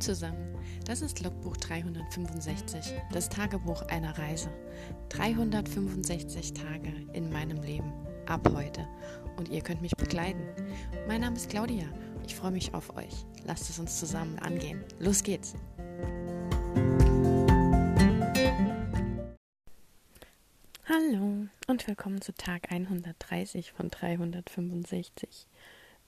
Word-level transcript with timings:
Zusammen, 0.00 0.54
das 0.84 1.00
ist 1.00 1.22
Logbuch 1.22 1.56
365, 1.56 2.92
das 3.12 3.30
Tagebuch 3.30 3.82
einer 3.88 4.16
Reise. 4.18 4.50
365 5.08 6.52
Tage 6.52 6.92
in 7.14 7.32
meinem 7.32 7.62
Leben, 7.62 7.92
ab 8.26 8.46
heute. 8.54 8.86
Und 9.36 9.48
ihr 9.48 9.62
könnt 9.62 9.80
mich 9.80 9.96
begleiten. 9.96 10.42
Mein 11.08 11.22
Name 11.22 11.36
ist 11.36 11.48
Claudia, 11.48 11.86
ich 12.26 12.34
freue 12.34 12.50
mich 12.50 12.74
auf 12.74 12.94
euch. 12.96 13.24
Lasst 13.46 13.70
es 13.70 13.78
uns 13.78 13.98
zusammen 13.98 14.38
angehen. 14.38 14.84
Los 14.98 15.22
geht's! 15.22 15.54
Hallo 20.88 21.46
und 21.68 21.86
willkommen 21.88 22.20
zu 22.20 22.34
Tag 22.34 22.70
130 22.70 23.72
von 23.72 23.88
365. 23.88 25.46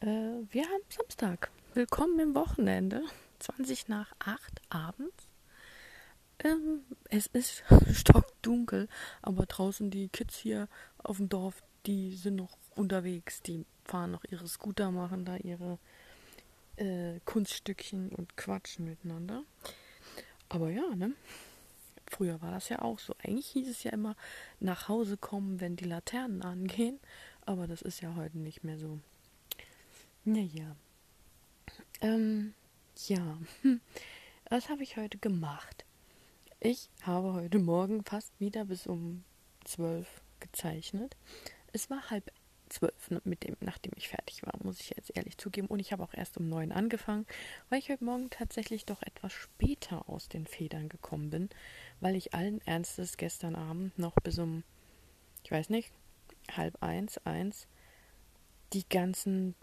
Äh, 0.01 0.07
wir 0.07 0.65
haben 0.65 0.83
Samstag. 0.91 1.51
Willkommen 1.75 2.19
im 2.21 2.35
Wochenende. 2.35 3.03
20 3.39 3.89
nach 3.89 4.13
8 4.19 4.61
abends. 4.71 5.29
Ähm, 6.41 6.83
es 7.11 7.27
ist 7.27 7.65
stockdunkel, 7.93 8.89
aber 9.23 9.47
draußen 9.47 9.91
die 9.91 10.09
Kids 10.09 10.37
hier 10.37 10.69
auf 10.99 11.17
dem 11.17 11.29
Dorf, 11.29 11.63
die 11.87 12.15
sind 12.15 12.37
noch 12.37 12.57
unterwegs. 12.75 13.43
Die 13.43 13.65
fahren 13.85 14.13
noch 14.13 14.25
ihre 14.25 14.47
Scooter, 14.47 14.91
machen 14.91 15.25
da 15.25 15.37
ihre 15.37 15.79
äh, 16.77 17.21
Kunststückchen 17.25 18.11
und 18.11 18.37
quatschen 18.37 18.85
miteinander. 18.85 19.43
Aber 20.49 20.71
ja, 20.71 20.95
ne? 20.95 21.13
Früher 22.11 22.41
war 22.41 22.53
das 22.53 22.71
ja 22.71 22.81
auch 22.81 22.99
so. 22.99 23.15
Eigentlich 23.23 23.49
hieß 23.49 23.69
es 23.69 23.83
ja 23.83 23.93
immer 23.93 24.17
nach 24.61 24.89
Hause 24.89 25.17
kommen, 25.19 25.61
wenn 25.61 25.77
die 25.77 25.85
Laternen 25.85 26.43
angehen. 26.43 26.99
Aber 27.45 27.67
das 27.67 27.83
ist 27.83 28.01
ja 28.01 28.15
heute 28.15 28.39
nicht 28.39 28.65
mehr 28.65 28.79
so. 28.79 28.99
Naja. 30.25 30.77
Ähm, 32.01 32.55
ja. 33.07 33.39
Was 34.51 34.69
habe 34.69 34.83
ich 34.83 34.97
heute 34.97 35.19
gemacht? 35.19 35.85
Ich 36.61 36.91
habe 37.03 37.35
heute 37.35 37.59
Morgen 37.59 38.05
fast 38.05 38.33
wieder 38.41 38.65
bis 38.65 38.87
um 38.87 39.25
zwölf 39.65 40.23
gezeichnet. 40.41 41.17
Es 41.73 41.91
war 41.91 42.11
halb 42.11 42.33
zwölf, 42.69 43.11
ne, 43.11 43.21
mit 43.25 43.45
dem, 43.45 43.57
nachdem 43.61 43.93
ich 43.97 44.09
fertig 44.09 44.45
war, 44.45 44.55
muss 44.63 44.81
ich 44.81 44.91
jetzt 44.91 45.17
ehrlich 45.17 45.39
zugeben. 45.39 45.69
Und 45.69 45.79
ich 45.79 45.93
habe 45.93 46.03
auch 46.03 46.15
erst 46.15 46.37
um 46.39 46.49
neun 46.49 46.73
angefangen, 46.73 47.27
weil 47.69 47.79
ich 47.79 47.91
heute 47.91 48.05
Morgen 48.05 48.31
tatsächlich 48.31 48.85
doch 48.85 49.03
etwas 49.03 49.33
später 49.33 50.09
aus 50.09 50.29
den 50.29 50.47
Federn 50.47 50.89
gekommen 50.89 51.31
bin, 51.31 51.49
weil 52.01 52.17
ich 52.17 52.35
allen 52.35 52.61
Ernstes 52.67 53.17
gestern 53.17 53.55
Abend 53.55 53.99
noch 53.99 54.17
bis 54.17 54.39
um, 54.39 54.65
ich 55.45 55.51
weiß 55.51 55.71
nicht, 55.71 55.93
halb 56.51 56.83
eins, 56.83 57.19
eins, 57.19 57.67
die 58.73 58.87
ganzen 58.89 59.55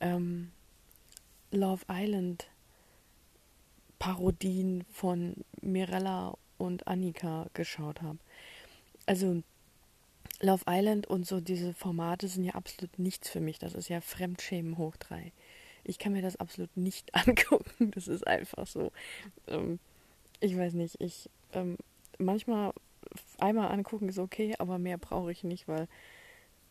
ähm, 0.00 0.52
Love 1.50 1.84
Island 1.88 2.48
Parodien 4.02 4.84
von 4.90 5.44
Mirella 5.60 6.36
und 6.58 6.88
Annika 6.88 7.46
geschaut 7.54 8.02
habe. 8.02 8.18
Also 9.06 9.44
Love 10.40 10.64
Island 10.68 11.06
und 11.06 11.24
so 11.24 11.40
diese 11.40 11.72
Formate 11.72 12.26
sind 12.26 12.42
ja 12.42 12.56
absolut 12.56 12.98
nichts 12.98 13.30
für 13.30 13.38
mich. 13.38 13.60
Das 13.60 13.74
ist 13.74 13.88
ja 13.88 14.00
Fremdschämen 14.00 14.76
hoch 14.76 14.96
drei. 14.96 15.30
Ich 15.84 16.00
kann 16.00 16.14
mir 16.14 16.20
das 16.20 16.34
absolut 16.34 16.76
nicht 16.76 17.14
angucken. 17.28 17.92
Das 17.92 18.08
ist 18.08 18.26
einfach 18.26 18.66
so. 18.66 18.90
Ähm, 19.46 19.78
ich 20.40 20.58
weiß 20.58 20.72
nicht. 20.72 21.00
Ich 21.00 21.30
ähm, 21.52 21.78
manchmal 22.18 22.72
einmal 23.38 23.70
angucken 23.70 24.08
ist 24.08 24.18
okay, 24.18 24.56
aber 24.58 24.78
mehr 24.80 24.98
brauche 24.98 25.30
ich 25.30 25.44
nicht, 25.44 25.68
weil 25.68 25.86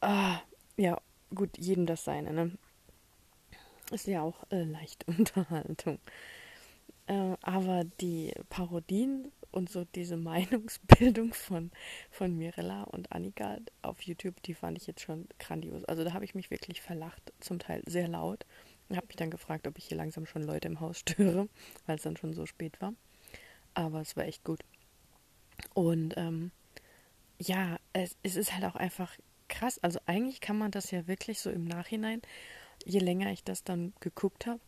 ah, 0.02 0.42
ja 0.76 1.00
gut 1.34 1.58
jedem 1.58 1.86
das 1.86 2.04
seine. 2.04 2.34
Ne? 2.34 2.52
Ist 3.90 4.08
ja 4.08 4.22
auch 4.22 4.44
äh, 4.52 4.64
leicht 4.64 5.08
Unterhaltung. 5.08 5.98
Äh, 7.12 7.36
aber 7.42 7.84
die 8.00 8.34
Parodien 8.48 9.34
und 9.52 9.70
so 9.70 9.84
diese 9.84 10.16
Meinungsbildung 10.32 11.34
von, 11.34 11.72
von 12.10 12.38
Mirella 12.38 12.84
und 12.84 13.12
Annika 13.12 13.58
auf 13.82 14.02
YouTube, 14.02 14.42
die 14.44 14.54
fand 14.54 14.78
ich 14.78 14.88
jetzt 14.88 15.02
schon 15.02 15.28
grandios. 15.38 15.84
Also 15.86 16.06
da 16.06 16.14
habe 16.14 16.24
ich 16.24 16.36
mich 16.36 16.52
wirklich 16.52 16.82
verlacht, 16.82 17.34
zum 17.42 17.60
Teil 17.60 17.84
sehr 17.86 18.08
laut. 18.08 18.46
Und 18.88 18.96
habe 18.96 19.08
mich 19.08 19.18
dann 19.18 19.32
gefragt, 19.32 19.68
ob 19.68 19.78
ich 19.78 19.86
hier 19.86 19.98
langsam 19.98 20.26
schon 20.26 20.44
Leute 20.44 20.68
im 20.70 20.80
Haus 20.80 21.00
störe, 21.00 21.50
weil 21.86 21.98
es 21.98 22.04
dann 22.04 22.16
schon 22.16 22.34
so 22.34 22.46
spät 22.46 22.80
war. 22.80 22.94
Aber 23.74 24.00
es 24.00 24.16
war 24.16 24.26
echt 24.26 24.46
gut. 24.46 24.62
Und 25.74 26.14
ähm, 26.16 26.52
ja, 27.40 27.78
es, 27.92 28.16
es 28.24 28.38
ist 28.38 28.54
halt 28.54 28.64
auch 28.64 28.76
einfach 28.76 29.18
krass. 29.50 29.80
Also 29.80 30.00
eigentlich 30.06 30.40
kann 30.40 30.58
man 30.58 30.72
das 30.72 30.92
ja 30.92 31.08
wirklich 31.08 31.40
so 31.40 31.50
im 31.50 31.66
Nachhinein, 31.66 32.22
je 32.86 33.00
länger 33.00 33.32
ich 33.32 33.44
das 33.44 33.64
dann 33.64 33.94
geguckt 34.00 34.46
habe, 34.46 34.62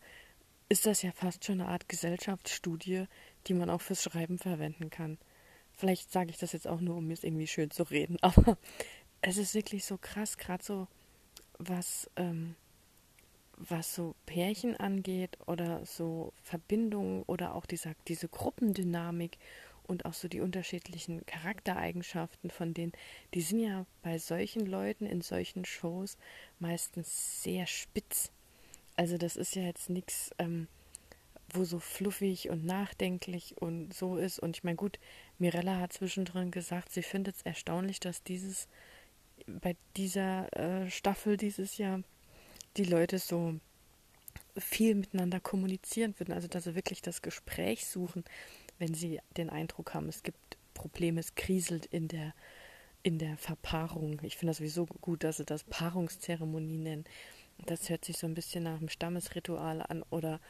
ist 0.68 0.86
das 0.86 1.02
ja 1.02 1.12
fast 1.12 1.44
schon 1.44 1.60
eine 1.60 1.70
Art 1.70 1.88
Gesellschaftsstudie, 1.88 3.06
die 3.46 3.54
man 3.54 3.70
auch 3.70 3.80
fürs 3.80 4.02
Schreiben 4.02 4.38
verwenden 4.38 4.90
kann. 4.90 5.18
Vielleicht 5.72 6.12
sage 6.12 6.30
ich 6.30 6.38
das 6.38 6.52
jetzt 6.52 6.68
auch 6.68 6.80
nur, 6.80 6.96
um 6.96 7.10
es 7.10 7.24
irgendwie 7.24 7.46
schön 7.46 7.70
zu 7.70 7.82
reden, 7.84 8.16
aber 8.22 8.58
es 9.20 9.36
ist 9.36 9.54
wirklich 9.54 9.84
so 9.84 9.98
krass, 9.98 10.36
gerade 10.36 10.64
so, 10.64 10.88
was, 11.58 12.10
ähm, 12.16 12.56
was 13.56 13.94
so 13.94 14.14
Pärchen 14.26 14.76
angeht 14.76 15.38
oder 15.46 15.84
so 15.86 16.32
Verbindungen 16.42 17.22
oder 17.22 17.54
auch 17.54 17.66
dieser, 17.66 17.94
diese 18.08 18.28
Gruppendynamik 18.28 19.38
und 19.86 20.06
auch 20.06 20.14
so 20.14 20.28
die 20.28 20.40
unterschiedlichen 20.40 21.24
Charaktereigenschaften 21.26 22.50
von 22.50 22.74
denen, 22.74 22.92
die 23.34 23.42
sind 23.42 23.60
ja 23.60 23.86
bei 24.02 24.18
solchen 24.18 24.66
Leuten 24.66 25.06
in 25.06 25.20
solchen 25.20 25.64
Shows 25.64 26.16
meistens 26.58 27.42
sehr 27.42 27.66
spitz. 27.66 28.32
Also 28.96 29.18
das 29.18 29.36
ist 29.36 29.54
ja 29.54 29.62
jetzt 29.62 29.90
nichts, 29.90 30.30
ähm, 30.38 30.68
wo 31.52 31.64
so 31.64 31.78
fluffig 31.78 32.50
und 32.50 32.64
nachdenklich 32.64 33.56
und 33.58 33.92
so 33.92 34.16
ist. 34.16 34.38
Und 34.38 34.56
ich 34.56 34.64
meine, 34.64 34.76
gut, 34.76 34.98
Mirella 35.38 35.78
hat 35.78 35.92
zwischendrin 35.92 36.50
gesagt, 36.50 36.92
sie 36.92 37.02
findet 37.02 37.36
es 37.36 37.42
erstaunlich, 37.42 38.00
dass 38.00 38.22
dieses 38.22 38.68
bei 39.46 39.76
dieser 39.96 40.52
äh, 40.56 40.90
Staffel 40.90 41.36
dieses 41.36 41.76
Jahr 41.76 42.00
die 42.76 42.84
Leute 42.84 43.18
so 43.18 43.58
viel 44.56 44.94
miteinander 44.94 45.40
kommunizieren 45.40 46.14
würden, 46.18 46.32
also 46.32 46.48
dass 46.48 46.64
sie 46.64 46.74
wirklich 46.74 47.02
das 47.02 47.22
Gespräch 47.22 47.86
suchen, 47.86 48.24
wenn 48.78 48.94
sie 48.94 49.20
den 49.36 49.50
Eindruck 49.50 49.94
haben, 49.94 50.08
es 50.08 50.22
gibt 50.22 50.56
Probleme, 50.72 51.20
es 51.20 51.34
kriselt 51.34 51.86
in 51.86 52.08
der 52.08 52.34
in 53.02 53.18
der 53.18 53.36
Verpaarung. 53.36 54.18
Ich 54.22 54.38
finde 54.38 54.50
das 54.50 54.56
sowieso 54.56 54.86
gut, 54.86 55.24
dass 55.24 55.36
sie 55.36 55.44
das 55.44 55.62
Paarungszeremonie 55.64 56.78
nennen. 56.78 57.04
Das 57.58 57.88
hört 57.88 58.04
sich 58.04 58.18
so 58.18 58.26
ein 58.26 58.34
bisschen 58.34 58.64
nach 58.64 58.78
einem 58.78 58.88
Stammesritual 58.88 59.82
an 59.82 60.02
oder 60.10 60.40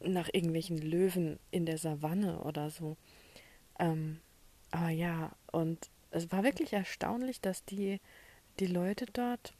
nach 0.00 0.28
irgendwelchen 0.32 0.78
Löwen 0.78 1.38
in 1.50 1.66
der 1.66 1.78
Savanne 1.78 2.40
oder 2.42 2.70
so. 2.70 2.96
Ähm, 3.78 4.20
aber 4.70 4.90
ja, 4.90 5.32
und 5.52 5.90
es 6.10 6.30
war 6.32 6.44
wirklich 6.44 6.72
erstaunlich, 6.72 7.40
dass 7.40 7.64
die, 7.64 8.00
die 8.58 8.66
Leute 8.66 9.06
dort 9.06 9.54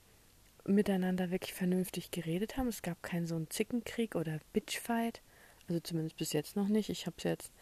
miteinander 0.65 1.31
wirklich 1.31 1.55
vernünftig 1.55 2.11
geredet 2.11 2.57
haben. 2.57 2.69
Es 2.69 2.83
gab 2.83 3.03
keinen 3.03 3.27
so 3.27 3.35
einen 3.37 3.51
Zickenkrieg 3.51 4.15
oder 4.15 4.41
Bitchfight. 4.53 5.23
Also 5.69 5.81
zumindest 5.81 6.17
bis 6.17 6.33
jetzt 6.33 6.57
noch 6.57 6.69
nicht. 6.69 6.89
Ich 6.89 7.07
habe 7.07 7.17
jetzt, 7.25 7.53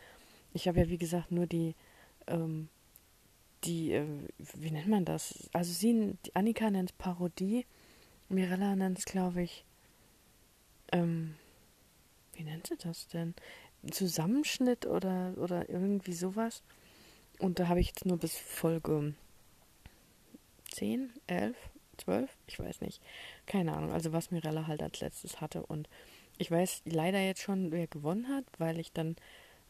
ich 0.53 0.69
habe 0.69 0.81
ja 0.81 0.89
wie 0.89 0.99
gesagt 0.99 1.31
nur 1.31 1.47
die, 1.47 1.75
ähm, 2.27 2.69
die, 3.65 3.93
äh, 3.93 4.07
wie 4.55 4.71
nennt 4.71 4.89
man 4.89 5.05
das? 5.05 5.49
Also 5.53 5.73
sie, 5.73 6.17
Annika 6.35 6.71
nennt 6.71 6.91
es 6.91 6.97
Parodie 6.97 7.67
Mirella 8.31 8.77
nennt 8.77 8.99
es, 8.99 9.05
glaube 9.05 9.43
ich, 9.43 9.65
ähm, 10.93 11.35
wie 12.35 12.45
nennt 12.45 12.67
sie 12.69 12.77
das 12.77 13.09
denn? 13.09 13.35
Zusammenschnitt 13.91 14.87
oder, 14.87 15.35
oder 15.37 15.69
irgendwie 15.69 16.13
sowas. 16.13 16.63
Und 17.39 17.59
da 17.59 17.69
habe 17.69 17.81
ich 17.81 17.89
jetzt 17.89 18.07
nur 18.07 18.19
bis 18.19 18.37
Folge 18.37 19.15
10, 20.73 21.13
11, 21.27 21.57
12, 21.99 22.31
ich 22.47 22.59
weiß 22.59 22.81
nicht. 22.83 23.03
Keine 23.47 23.75
Ahnung, 23.75 23.93
also 23.93 24.13
was 24.13 24.31
Mirella 24.31 24.67
halt 24.67 24.83
als 24.83 25.01
letztes 25.01 25.41
hatte. 25.41 25.65
Und 25.67 25.89
ich 26.39 26.51
weiß 26.51 26.83
leider 26.85 27.21
jetzt 27.21 27.43
schon, 27.43 27.73
wer 27.73 27.87
gewonnen 27.87 28.29
hat, 28.29 28.45
weil 28.59 28.79
ich 28.79 28.93
dann 28.93 29.17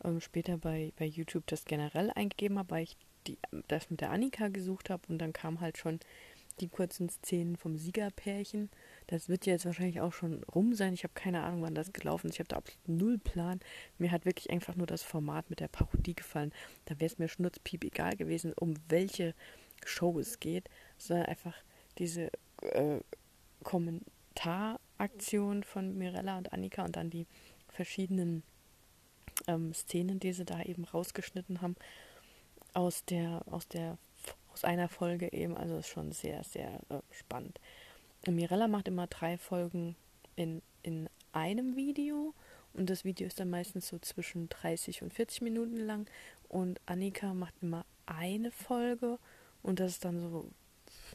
ähm, 0.04 0.20
später 0.20 0.58
bei, 0.58 0.92
bei 0.96 1.06
YouTube 1.06 1.46
das 1.46 1.64
generell 1.64 2.10
eingegeben 2.10 2.58
habe, 2.58 2.70
weil 2.70 2.82
ich 2.84 2.96
die, 3.26 3.38
das 3.68 3.90
mit 3.90 4.00
der 4.00 4.10
Annika 4.10 4.48
gesucht 4.48 4.90
habe 4.90 5.02
und 5.08 5.18
dann 5.18 5.32
kam 5.32 5.60
halt 5.60 5.78
schon 5.78 6.00
die 6.60 6.68
kurzen 6.68 7.08
Szenen 7.08 7.56
vom 7.56 7.76
Siegerpärchen. 7.76 8.70
Das 9.06 9.28
wird 9.28 9.46
ja 9.46 9.54
jetzt 9.54 9.66
wahrscheinlich 9.66 10.00
auch 10.00 10.12
schon 10.12 10.44
rum 10.44 10.74
sein. 10.74 10.94
Ich 10.94 11.04
habe 11.04 11.14
keine 11.14 11.42
Ahnung, 11.42 11.62
wann 11.62 11.74
das 11.74 11.92
gelaufen 11.92 12.28
ist. 12.28 12.34
Ich 12.34 12.40
habe 12.40 12.48
da 12.48 12.56
absolut 12.56 12.88
null 12.88 13.18
Plan. 13.18 13.60
Mir 13.98 14.10
hat 14.12 14.24
wirklich 14.24 14.50
einfach 14.50 14.76
nur 14.76 14.86
das 14.86 15.02
Format 15.02 15.50
mit 15.50 15.60
der 15.60 15.68
Parodie 15.68 16.14
gefallen. 16.14 16.52
Da 16.84 16.98
wäre 17.00 17.06
es 17.06 17.18
mir 17.18 17.28
schnurzpiep 17.28 17.84
egal 17.84 18.16
gewesen, 18.16 18.52
um 18.54 18.74
welche 18.88 19.34
Show 19.84 20.18
es 20.18 20.40
geht, 20.40 20.68
sondern 20.98 21.26
einfach 21.26 21.54
diese 21.98 22.30
äh, 22.62 23.00
Kommentaraktion 23.64 25.62
von 25.64 25.96
Mirella 25.96 26.38
und 26.38 26.52
Annika 26.52 26.84
und 26.84 26.96
dann 26.96 27.10
die 27.10 27.26
verschiedenen 27.68 28.42
ähm, 29.46 29.72
Szenen, 29.74 30.20
die 30.20 30.32
sie 30.32 30.44
da 30.44 30.62
eben 30.62 30.84
rausgeschnitten 30.84 31.62
haben 31.62 31.76
aus 32.74 33.04
der, 33.04 33.42
aus 33.46 33.68
der 33.68 33.98
aus 34.52 34.64
einer 34.64 34.88
Folge 34.88 35.32
eben. 35.32 35.56
Also 35.56 35.78
ist 35.78 35.88
schon 35.88 36.12
sehr, 36.12 36.44
sehr 36.44 36.80
äh, 36.88 37.00
spannend. 37.10 37.60
Mirella 38.26 38.68
macht 38.68 38.88
immer 38.88 39.06
drei 39.06 39.38
Folgen 39.38 39.96
in, 40.36 40.62
in 40.82 41.08
einem 41.32 41.76
Video 41.76 42.34
Und 42.72 42.90
das 42.90 43.04
Video 43.04 43.26
ist 43.26 43.40
dann 43.40 43.50
meistens 43.50 43.88
so 43.88 43.98
zwischen 43.98 44.48
30 44.48 45.02
und 45.02 45.12
40 45.12 45.42
Minuten 45.42 45.76
lang. 45.76 46.08
Und 46.48 46.80
Annika 46.86 47.34
macht 47.34 47.54
immer 47.62 47.84
eine 48.06 48.50
Folge 48.50 49.18
und 49.62 49.78
das 49.78 49.92
ist 49.92 50.04
dann 50.04 50.20
so 50.20 50.50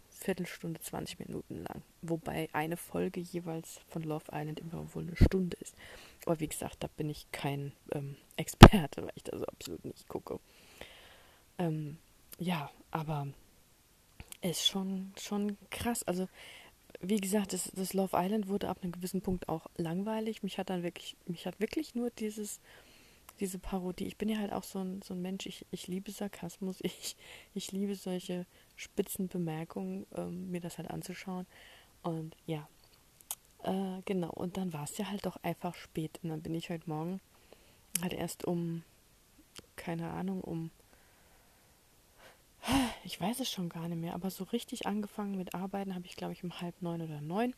Viertelstunde, 0.10 0.80
20 0.80 1.20
Minuten 1.20 1.64
lang. 1.64 1.82
Wobei 2.02 2.50
eine 2.54 2.78
Folge 2.78 3.20
jeweils 3.20 3.82
von 3.90 4.04
Love 4.04 4.26
Island 4.32 4.60
immer 4.60 4.94
wohl 4.94 5.04
eine 5.04 5.16
Stunde 5.18 5.58
ist. 5.60 5.76
Aber 6.26 6.40
wie 6.40 6.48
gesagt, 6.48 6.84
da 6.84 6.88
bin 6.88 7.10
ich 7.10 7.30
kein 7.32 7.74
ähm, 7.92 8.16
Experte, 8.38 9.04
weil 9.04 9.12
ich 9.16 9.24
da 9.24 9.38
so 9.38 9.46
absolut 9.46 9.84
nicht 9.84 10.08
gucke. 10.08 10.40
Ähm, 11.58 11.98
ja, 12.38 12.70
aber 12.92 13.28
ist 14.42 14.66
schon, 14.66 15.14
schon 15.20 15.58
krass. 15.70 16.04
Also, 16.04 16.28
wie 17.02 17.20
gesagt, 17.20 17.54
das, 17.54 17.72
das 17.74 17.94
Love 17.94 18.16
Island 18.16 18.48
wurde 18.48 18.70
ab 18.70 18.80
einem 18.82 18.92
gewissen 18.92 19.22
Punkt 19.22 19.50
auch 19.50 19.68
langweilig. 19.78 20.44
Mich 20.44 20.58
hat 20.58 20.70
dann 20.70 20.84
wirklich, 20.84 21.18
mich 21.26 21.46
hat 21.46 21.60
wirklich 21.60 21.96
nur 21.96 22.10
dieses 22.12 22.60
diese 23.40 23.60
Parodie. 23.60 24.06
Ich 24.06 24.18
bin 24.18 24.30
ja 24.30 24.38
halt 24.38 24.54
auch 24.54 24.64
so 24.64 24.80
ein, 24.80 25.02
so 25.02 25.14
ein 25.14 25.22
Mensch, 25.22 25.46
ich, 25.46 25.66
ich 25.72 25.88
liebe 25.88 26.12
Sarkasmus, 26.12 26.78
ich, 26.82 27.16
ich 27.54 27.72
liebe 27.72 27.96
solche 27.96 28.46
spitzen 28.76 29.28
Bemerkungen, 29.28 30.06
ähm, 30.16 30.52
mir 30.52 30.62
das 30.62 30.78
halt 30.78 30.90
anzuschauen. 30.90 31.46
Und 32.02 32.36
ja, 32.46 32.68
äh, 33.64 34.02
genau. 34.06 34.32
Und 34.32 34.58
dann 34.58 34.74
war 34.74 34.84
es 34.84 34.98
ja 34.98 35.10
halt 35.10 35.26
doch 35.26 35.38
einfach 35.44 35.76
spät. 35.76 36.20
Und 36.24 36.30
dann 36.30 36.42
bin 36.42 36.56
ich 36.56 36.70
heute 36.70 36.90
Morgen 36.90 37.20
halt 38.02 38.14
erst 38.14 38.46
um, 38.46 38.84
keine 39.76 40.12
Ahnung, 40.12 40.42
um, 40.42 40.72
ich 43.04 43.20
weiß 43.20 43.40
es 43.40 43.50
schon 43.50 43.70
gar 43.70 43.88
nicht 43.88 44.00
mehr, 44.00 44.14
aber 44.14 44.30
so 44.30 44.44
richtig 44.46 44.88
angefangen 44.88 45.38
mit 45.38 45.54
Arbeiten 45.54 45.96
habe 45.96 46.06
ich, 46.06 46.16
glaube 46.16 46.34
ich, 46.34 46.44
um 46.44 46.62
halb 46.62 46.82
neun 46.82 47.02
oder 47.02 47.22
neun. 47.22 47.54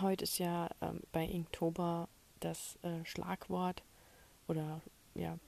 Heute 0.00 0.24
ist 0.24 0.38
ja 0.38 0.68
ähm, 0.80 1.00
bei 1.12 1.24
Inktober 1.24 2.08
das 2.40 2.78
äh, 2.82 3.04
Schlagwort 3.04 3.82
oder 4.48 4.80
ja, 5.14 5.38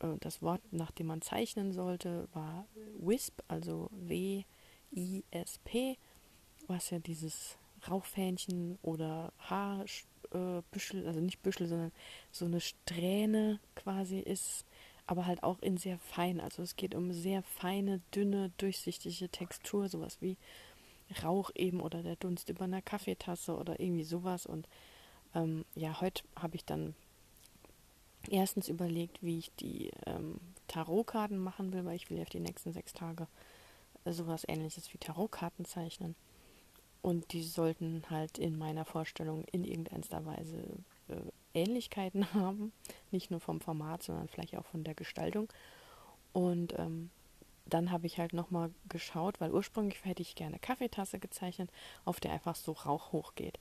äh, 0.00 0.16
das 0.20 0.42
Wort, 0.42 0.60
nach 0.72 0.90
dem 0.92 1.08
man 1.08 1.22
zeichnen 1.22 1.72
sollte, 1.72 2.28
war 2.32 2.66
Wisp, 2.98 3.40
also 3.48 3.90
W-I-S-P, 3.92 5.98
was 6.66 6.90
ja 6.90 6.98
dieses 6.98 7.58
Rauchfähnchen 7.88 8.78
oder 8.82 9.32
Haarbüschel, 9.38 11.04
äh, 11.04 11.06
also 11.06 11.20
nicht 11.20 11.42
Büschel, 11.42 11.68
sondern 11.68 11.92
so 12.30 12.44
eine 12.44 12.60
Strähne 12.60 13.60
quasi 13.74 14.18
ist, 14.18 14.64
aber 15.06 15.26
halt 15.26 15.42
auch 15.42 15.60
in 15.60 15.76
sehr 15.76 15.98
fein. 15.98 16.40
Also 16.40 16.62
es 16.62 16.76
geht 16.76 16.94
um 16.94 17.12
sehr 17.12 17.42
feine, 17.42 18.00
dünne, 18.14 18.50
durchsichtige 18.58 19.28
Textur, 19.28 19.88
sowas 19.88 20.18
wie 20.20 20.36
Rauch 21.22 21.50
eben 21.54 21.80
oder 21.80 22.02
der 22.02 22.16
Dunst 22.16 22.48
über 22.48 22.64
einer 22.64 22.82
Kaffeetasse 22.82 23.56
oder 23.56 23.78
irgendwie 23.78 24.04
sowas. 24.04 24.46
Und 24.46 24.68
ähm, 25.34 25.64
ja, 25.74 26.00
heute 26.00 26.24
habe 26.34 26.56
ich 26.56 26.64
dann 26.64 26.94
erstens 28.28 28.68
überlegt, 28.68 29.22
wie 29.22 29.38
ich 29.38 29.54
die 29.56 29.90
ähm, 30.06 30.40
Tarotkarten 30.66 31.38
machen 31.38 31.72
will, 31.72 31.84
weil 31.84 31.96
ich 31.96 32.10
will 32.10 32.16
ja 32.16 32.24
auf 32.24 32.30
die 32.30 32.40
nächsten 32.40 32.72
sechs 32.72 32.92
Tage 32.92 33.28
äh, 34.04 34.12
sowas 34.12 34.44
ähnliches 34.48 34.92
wie 34.92 34.98
Tarotkarten 34.98 35.64
zeichnen. 35.64 36.16
Und 37.02 37.32
die 37.32 37.44
sollten 37.44 38.02
halt 38.10 38.38
in 38.38 38.58
meiner 38.58 38.84
Vorstellung 38.84 39.44
in 39.52 39.62
irgendeiner 39.62 40.26
Weise 40.26 40.56
äh, 41.08 41.14
Ähnlichkeiten 41.56 42.32
haben. 42.34 42.72
Nicht 43.10 43.30
nur 43.30 43.40
vom 43.40 43.60
Format, 43.60 44.02
sondern 44.02 44.28
vielleicht 44.28 44.56
auch 44.56 44.66
von 44.66 44.84
der 44.84 44.94
Gestaltung. 44.94 45.48
Und 46.32 46.78
ähm, 46.78 47.10
dann 47.66 47.90
habe 47.90 48.06
ich 48.06 48.18
halt 48.18 48.32
nochmal 48.32 48.70
geschaut, 48.88 49.40
weil 49.40 49.50
ursprünglich 49.50 50.04
hätte 50.04 50.22
ich 50.22 50.36
gerne 50.36 50.58
Kaffeetasse 50.58 51.18
gezeichnet, 51.18 51.70
auf 52.04 52.20
der 52.20 52.32
einfach 52.32 52.54
so 52.54 52.72
Rauch 52.72 53.12
hochgeht. 53.12 53.58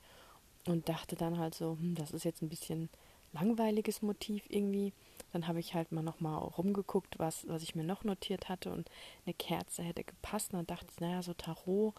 Und 0.68 0.90
dachte 0.90 1.16
dann 1.16 1.38
halt 1.38 1.56
so, 1.56 1.78
hm, 1.80 1.96
das 1.96 2.12
ist 2.12 2.26
jetzt 2.26 2.42
ein 2.42 2.50
bisschen 2.50 2.90
langweiliges 3.34 4.02
Motiv 4.02 4.44
irgendwie. 4.50 4.94
Dann 5.32 5.48
habe 5.48 5.60
ich 5.60 5.74
halt 5.74 5.92
mal 5.92 6.02
nochmal 6.02 6.38
rumgeguckt, 6.40 7.20
was, 7.20 7.48
was 7.48 7.64
ich 7.64 7.76
mir 7.76 7.84
noch 7.84 8.04
notiert 8.04 8.50
hatte 8.50 8.72
und 8.72 8.90
eine 9.26 9.34
Kerze 9.34 9.84
hätte 9.84 10.04
gepasst. 10.04 10.54
Und 10.54 10.60
dann 10.60 10.68
dachte 10.68 10.88
ich, 10.92 11.00
naja, 11.00 11.22
so 11.22 11.34
Tarot 11.34 11.94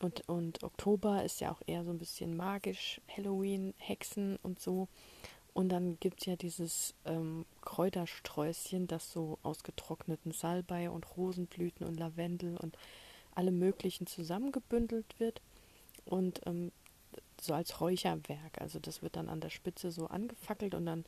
und, 0.00 0.28
und 0.28 0.62
Oktober 0.62 1.22
ist 1.24 1.40
ja 1.40 1.52
auch 1.52 1.60
eher 1.66 1.84
so 1.84 1.90
ein 1.90 1.98
bisschen 1.98 2.36
magisch, 2.36 3.00
Halloween, 3.14 3.74
Hexen 3.76 4.38
und 4.42 4.60
so. 4.60 4.88
Und 5.54 5.68
dann 5.68 5.98
gibt 6.00 6.20
es 6.20 6.26
ja 6.26 6.36
dieses 6.36 6.94
ähm, 7.04 7.44
Kräutersträußchen, 7.60 8.86
das 8.86 9.12
so 9.12 9.38
aus 9.42 9.62
getrockneten 9.62 10.32
Salbei 10.32 10.88
und 10.88 11.16
Rosenblüten 11.16 11.86
und 11.86 11.98
Lavendel 11.98 12.56
und 12.56 12.78
alle 13.34 13.52
möglichen 13.52 14.06
zusammengebündelt 14.06 15.18
wird. 15.18 15.42
Und 16.06 16.40
ähm, 16.46 16.72
so 17.40 17.54
als 17.54 17.80
Räucherwerk. 17.80 18.60
Also 18.60 18.78
das 18.78 19.02
wird 19.02 19.16
dann 19.16 19.28
an 19.28 19.40
der 19.40 19.50
Spitze 19.50 19.90
so 19.90 20.06
angefackelt 20.06 20.74
und 20.74 20.86
dann 20.86 21.04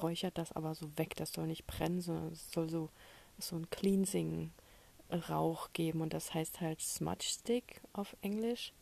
räuchert 0.00 0.38
das 0.38 0.52
aber 0.52 0.74
so 0.74 0.90
weg. 0.96 1.14
Das 1.16 1.32
soll 1.32 1.46
nicht 1.46 1.66
brennen, 1.66 2.00
sondern 2.00 2.32
es 2.32 2.50
soll 2.52 2.68
so, 2.68 2.90
so 3.38 3.56
ein 3.56 3.70
Cleansing-Rauch 3.70 5.70
geben 5.72 6.02
und 6.02 6.12
das 6.12 6.34
heißt 6.34 6.60
halt 6.60 6.80
Smudge 6.80 7.28
Stick 7.28 7.80
auf 7.92 8.16
Englisch. 8.20 8.72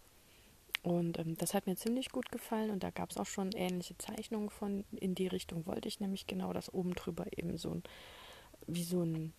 Und 0.87 1.19
ähm, 1.19 1.37
das 1.37 1.53
hat 1.53 1.67
mir 1.67 1.75
ziemlich 1.75 2.11
gut 2.11 2.31
gefallen 2.31 2.71
und 2.71 2.85
da 2.85 2.91
gab 2.91 3.11
es 3.11 3.17
auch 3.17 3.27
schon 3.27 3.51
ähnliche 3.51 3.99
Zeichnungen 3.99 4.51
von. 4.51 4.85
In 4.93 5.17
die 5.17 5.27
Richtung 5.27 5.67
wollte 5.67 5.89
ich 5.89 5.99
nämlich 5.99 6.29
genau, 6.29 6.53
dass 6.53 6.73
oben 6.73 6.95
drüber 6.95 7.25
eben 7.37 7.57
so 7.57 7.73
ein, 7.73 7.83
wie 8.69 8.85
so 8.85 9.03
ein, 9.03 9.33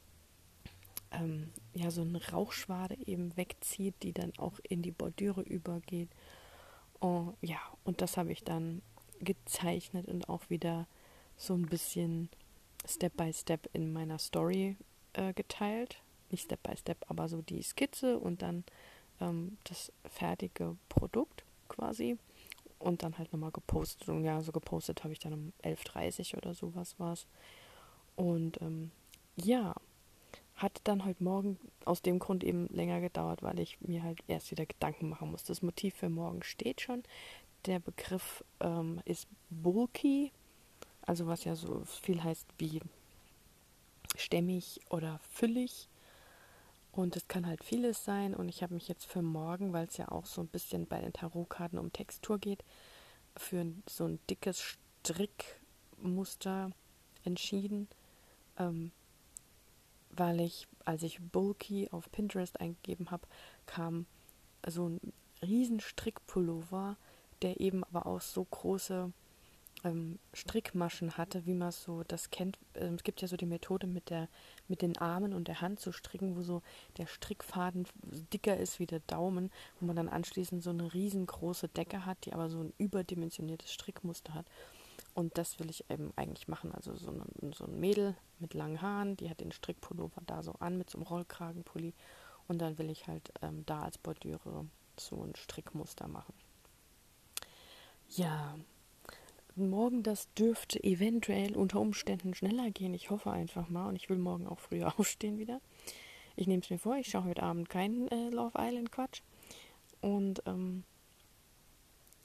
ähm, 1.11 1.53
ja, 1.73 1.89
so 1.89 2.01
eine 2.01 2.21
Rauchschwade 2.31 2.97
eben 3.05 3.37
wegzieht, 3.37 3.95
die 4.03 4.11
dann 4.11 4.33
auch 4.37 4.59
in 4.67 4.81
die 4.81 4.91
Bordüre 4.91 5.41
übergeht. 5.41 6.09
Oh, 6.99 7.31
ja, 7.39 7.61
und 7.85 8.01
das 8.01 8.17
habe 8.17 8.33
ich 8.33 8.43
dann 8.43 8.81
gezeichnet 9.21 10.09
und 10.09 10.27
auch 10.27 10.49
wieder 10.49 10.85
so 11.37 11.53
ein 11.53 11.67
bisschen 11.67 12.27
Step 12.85 13.15
by 13.15 13.31
Step 13.31 13.69
in 13.71 13.93
meiner 13.93 14.19
Story 14.19 14.75
äh, 15.13 15.31
geteilt. 15.31 16.01
Nicht 16.29 16.43
Step 16.43 16.61
by 16.63 16.75
Step, 16.75 17.05
aber 17.07 17.29
so 17.29 17.41
die 17.41 17.63
Skizze 17.63 18.19
und 18.19 18.41
dann 18.41 18.65
ähm, 19.21 19.57
das 19.63 19.91
fertige 20.05 20.75
Produkt 20.89 21.43
quasi. 21.69 22.17
Und 22.79 23.01
dann 23.01 23.17
halt 23.17 23.33
nochmal 23.33 23.51
gepostet. 23.51 24.07
Und 24.07 24.23
ja, 24.23 24.39
so 24.41 24.51
gepostet 24.51 25.03
habe 25.03 25.11
ich 25.11 25.19
dann 25.19 25.33
um 25.33 25.53
11.30 25.63 26.33
Uhr 26.33 26.37
oder 26.39 26.53
sowas 26.53 26.99
war 26.99 27.13
es. 27.13 27.25
Und 28.15 28.61
ähm, 28.61 28.91
ja, 29.35 29.73
hat 30.57 30.81
dann 30.83 31.05
heute 31.05 31.23
Morgen 31.23 31.59
aus 31.85 32.01
dem 32.01 32.19
Grund 32.19 32.43
eben 32.43 32.67
länger 32.67 32.99
gedauert, 32.99 33.43
weil 33.43 33.59
ich 33.59 33.79
mir 33.81 34.03
halt 34.03 34.19
erst 34.27 34.51
wieder 34.51 34.65
Gedanken 34.65 35.09
machen 35.09 35.31
muss. 35.31 35.43
Das 35.43 35.61
Motiv 35.61 35.95
für 35.95 36.09
morgen 36.09 36.43
steht 36.43 36.81
schon. 36.81 37.03
Der 37.65 37.79
Begriff 37.79 38.43
ähm, 38.59 38.99
ist 39.05 39.27
bulky, 39.49 40.31
also 41.01 41.27
was 41.27 41.43
ja 41.43 41.55
so 41.55 41.83
viel 41.85 42.23
heißt 42.23 42.47
wie 42.57 42.81
stämmig 44.15 44.79
oder 44.89 45.19
füllig. 45.31 45.87
Und 46.97 47.15
es 47.15 47.27
kann 47.27 47.45
halt 47.45 47.63
vieles 47.63 48.03
sein. 48.03 48.33
Und 48.33 48.49
ich 48.49 48.63
habe 48.63 48.73
mich 48.73 48.87
jetzt 48.87 49.05
für 49.05 49.21
morgen, 49.21 49.71
weil 49.71 49.85
es 49.85 49.97
ja 49.97 50.09
auch 50.09 50.25
so 50.25 50.41
ein 50.41 50.47
bisschen 50.47 50.87
bei 50.87 50.99
den 50.99 51.13
Tarotkarten 51.13 51.77
um 51.77 51.93
Textur 51.93 52.39
geht, 52.39 52.63
für 53.35 53.67
so 53.87 54.05
ein 54.05 54.19
dickes 54.27 54.77
Strickmuster 55.03 56.71
entschieden. 57.23 57.87
Ähm, 58.57 58.91
weil 60.09 60.39
ich, 60.39 60.67
als 60.85 61.03
ich 61.03 61.21
Bulky 61.21 61.87
auf 61.91 62.11
Pinterest 62.11 62.59
eingegeben 62.59 63.11
habe, 63.11 63.27
kam 63.67 64.07
so 64.67 64.89
ein 64.89 65.13
riesen 65.43 65.79
Strickpullover, 65.79 66.97
der 67.43 67.59
eben 67.61 67.83
aber 67.83 68.07
auch 68.07 68.21
so 68.21 68.43
große 68.43 69.11
ähm, 69.83 70.19
Strickmaschen 70.33 71.17
hatte, 71.17 71.45
wie 71.45 71.53
man 71.53 71.71
so 71.71 72.03
das 72.03 72.29
kennt. 72.29 72.57
Ähm, 72.75 72.95
es 72.95 73.03
gibt 73.03 73.21
ja 73.21 73.27
so 73.27 73.37
die 73.37 73.45
Methode 73.45 73.87
mit 73.87 74.09
der 74.09 74.27
mit 74.67 74.81
den 74.81 74.97
Armen 74.97 75.33
und 75.33 75.47
der 75.47 75.61
Hand 75.61 75.79
zu 75.79 75.91
stricken, 75.91 76.35
wo 76.35 76.41
so 76.41 76.61
der 76.97 77.07
Strickfaden 77.07 77.87
dicker 78.33 78.57
ist 78.57 78.79
wie 78.79 78.85
der 78.85 78.99
Daumen, 79.01 79.51
wo 79.79 79.85
man 79.85 79.95
dann 79.95 80.09
anschließend 80.09 80.63
so 80.63 80.71
eine 80.71 80.93
riesengroße 80.93 81.69
Decke 81.69 82.05
hat, 82.05 82.25
die 82.25 82.33
aber 82.33 82.49
so 82.49 82.61
ein 82.61 82.73
überdimensioniertes 82.77 83.71
Strickmuster 83.71 84.33
hat. 84.33 84.45
Und 85.13 85.37
das 85.37 85.59
will 85.59 85.69
ich 85.69 85.89
eben 85.89 86.13
eigentlich 86.15 86.47
machen. 86.47 86.71
Also 86.73 86.95
so 86.95 87.11
ein, 87.11 87.53
so 87.53 87.65
ein 87.65 87.79
Mädel 87.79 88.15
mit 88.39 88.53
langen 88.53 88.81
Haaren, 88.81 89.17
die 89.17 89.29
hat 89.29 89.39
den 89.39 89.51
Strickpullover 89.51 90.21
da 90.25 90.43
so 90.43 90.53
an 90.59 90.77
mit 90.77 90.89
so 90.89 90.97
einem 90.97 91.07
Rollkragenpulli. 91.07 91.93
Und 92.47 92.59
dann 92.59 92.77
will 92.77 92.89
ich 92.89 93.07
halt 93.07 93.31
ähm, 93.41 93.65
da 93.65 93.81
als 93.81 93.97
Bordüre 93.97 94.65
so 94.99 95.23
ein 95.23 95.35
Strickmuster 95.35 96.07
machen. 96.07 96.33
Ja, 98.09 98.55
morgen 99.57 100.03
das 100.03 100.31
dürfte 100.33 100.83
eventuell 100.83 101.55
unter 101.55 101.79
Umständen 101.79 102.33
schneller 102.33 102.69
gehen. 102.71 102.93
Ich 102.93 103.09
hoffe 103.09 103.31
einfach 103.31 103.69
mal. 103.69 103.87
Und 103.87 103.95
ich 103.95 104.09
will 104.09 104.17
morgen 104.17 104.47
auch 104.47 104.59
früher 104.59 104.93
aufstehen 104.99 105.37
wieder. 105.37 105.61
Ich 106.35 106.47
nehme 106.47 106.61
es 106.61 106.69
mir 106.69 106.77
vor, 106.77 106.97
ich 106.97 107.09
schaue 107.09 107.25
heute 107.25 107.43
Abend 107.43 107.69
keinen 107.69 108.07
äh, 108.09 108.29
Love 108.29 108.57
Island 108.57 108.91
Quatsch. 108.91 109.21
Und 110.01 110.43
ähm, 110.45 110.83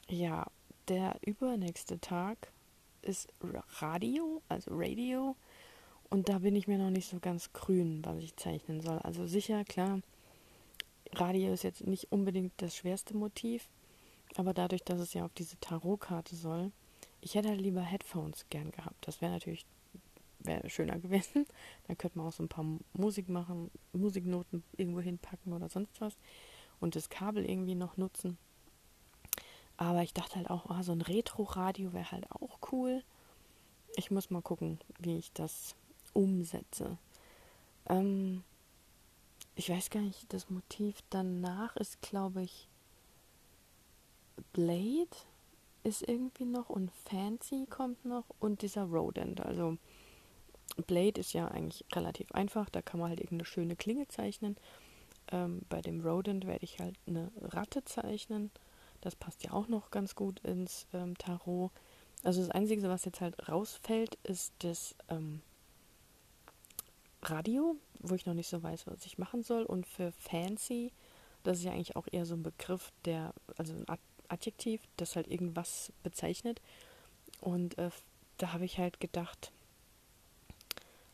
ja, 0.09 0.47
der 0.89 1.17
übernächste 1.25 1.99
Tag 2.01 2.53
ist 3.01 3.33
Radio, 3.81 4.43
also 4.49 4.71
Radio. 4.75 5.37
Und 6.11 6.29
da 6.29 6.41
bin 6.41 6.55
ich 6.57 6.69
mir 6.69 6.77
noch 6.77 6.91
nicht 6.91 7.09
so 7.09 7.19
ganz 7.21 7.53
grün, 7.53 8.03
was 8.05 8.19
ich 8.19 8.37
zeichnen 8.37 8.83
soll. 8.83 8.99
Also 8.99 9.27
sicher, 9.27 9.65
klar, 9.65 10.01
Radio 11.15 11.53
ist 11.53 11.63
jetzt 11.63 11.87
nicht 11.87 12.13
unbedingt 12.13 12.53
das 12.59 12.77
schwerste 12.77 13.17
Motiv, 13.17 13.69
aber 14.37 14.53
dadurch, 14.55 14.83
dass 14.83 15.01
es 15.01 15.15
ja 15.15 15.25
auf 15.25 15.33
diese 15.33 15.59
Tarotkarte 15.61 16.37
soll, 16.37 16.73
ich 17.23 17.35
hätte 17.35 17.49
halt 17.49 17.61
lieber 17.61 17.81
Headphones 17.81 18.47
gern 18.51 18.71
gehabt. 18.73 19.07
Das 19.07 19.21
wäre 19.23 19.33
natürlich 19.33 19.65
wäre 20.41 20.69
schöner 20.69 20.99
gewesen. 21.01 21.47
Dann 21.87 21.97
könnte 21.97 22.19
man 22.19 22.27
auch 22.27 22.33
so 22.33 22.43
ein 22.43 22.49
paar 22.49 22.67
Musik 22.93 23.29
machen, 23.29 23.71
Musiknoten 23.93 24.63
irgendwo 24.77 25.01
hinpacken 25.01 25.53
oder 25.53 25.69
sonst 25.69 26.01
was 26.01 26.17
und 26.81 26.97
das 26.97 27.09
Kabel 27.09 27.49
irgendwie 27.49 27.77
noch 27.77 27.97
nutzen. 27.97 28.37
Aber 29.77 30.03
ich 30.03 30.13
dachte 30.13 30.37
halt 30.37 30.51
auch, 30.51 30.67
oh, 30.69 30.83
so 30.83 30.93
ein 30.93 31.01
Retro-Radio 31.01 31.93
wäre 31.93 32.11
halt 32.11 32.31
auch 32.31 32.59
cool. 32.73 33.03
Ich 33.97 34.11
muss 34.11 34.31
mal 34.31 34.43
gucken, 34.43 34.79
wie 34.99 35.19
ich 35.19 35.33
das 35.33 35.75
umsetze. 36.13 36.99
Ähm, 37.89 38.43
ich 39.55 39.69
weiß 39.69 39.91
gar 39.91 40.01
nicht, 40.01 40.33
das 40.33 40.51
Motiv 40.51 40.97
danach 41.11 41.77
ist, 41.77 42.01
glaube 42.03 42.43
ich, 42.43 42.69
Blade 44.53 45.17
ist 45.85 46.07
irgendwie 46.09 46.45
noch 46.45 46.71
und 46.71 46.91
Fancy 46.91 47.67
kommt 47.69 48.05
noch 48.05 48.25
und 48.39 48.63
dieser 48.63 48.85
Rodent. 48.85 49.41
Also 49.41 49.79
Blade 50.87 51.21
ist 51.21 51.33
ja 51.33 51.49
eigentlich 51.49 51.85
relativ 51.95 52.33
einfach, 52.33 52.71
da 52.71 52.83
kann 52.83 53.01
man 53.01 53.11
halt 53.11 53.21
irgendeine 53.21 53.47
schöne 53.47 53.77
Klinge 53.77 54.09
zeichnen. 54.09 54.57
Ähm, 55.31 55.63
bei 55.69 55.81
dem 55.81 56.01
Rodent 56.01 56.47
werde 56.47 56.65
ich 56.65 56.79
halt 56.79 56.97
eine 57.07 57.31
Ratte 57.41 57.85
zeichnen. 57.85 58.51
Das 59.01 59.17
passt 59.17 59.43
ja 59.43 59.53
auch 59.53 59.69
noch 59.69 59.91
ganz 59.91 60.15
gut 60.15 60.41
ins 60.41 60.87
ähm, 60.93 61.17
Tarot. 61.19 61.71
Also 62.23 62.41
das 62.41 62.51
Einzige, 62.51 62.89
was 62.89 63.05
jetzt 63.05 63.21
halt 63.21 63.49
rausfällt, 63.49 64.17
ist 64.23 64.53
das 64.61 64.95
ähm, 65.09 65.43
Radio, 67.23 67.77
wo 68.01 68.15
ich 68.15 68.27
noch 68.27 68.35
nicht 68.35 68.49
so 68.49 68.63
weiß, 68.63 68.87
was 68.87 69.05
ich 69.07 69.19
machen 69.19 69.43
soll. 69.43 69.65
Und 69.65 69.87
für 69.87 70.13
Fancy, 70.13 70.93
das 71.43 71.59
ist 71.59 71.65
ja 71.65 71.73
eigentlich 71.73 71.97
auch 71.97 72.07
eher 72.11 72.27
so 72.27 72.35
ein 72.35 72.43
Begriff, 72.43 72.93
der, 73.05 73.35
also 73.57 73.75
ein 73.75 73.89
Adjektiv, 74.33 74.81
das 74.97 75.17
halt 75.17 75.29
irgendwas 75.29 75.93
bezeichnet. 76.03 76.61
Und 77.41 77.79
äh, 77.79 77.91
da 78.39 78.53
habe 78.53 78.65
ich 78.65 78.79
halt 78.79 78.99
gedacht, 79.01 79.53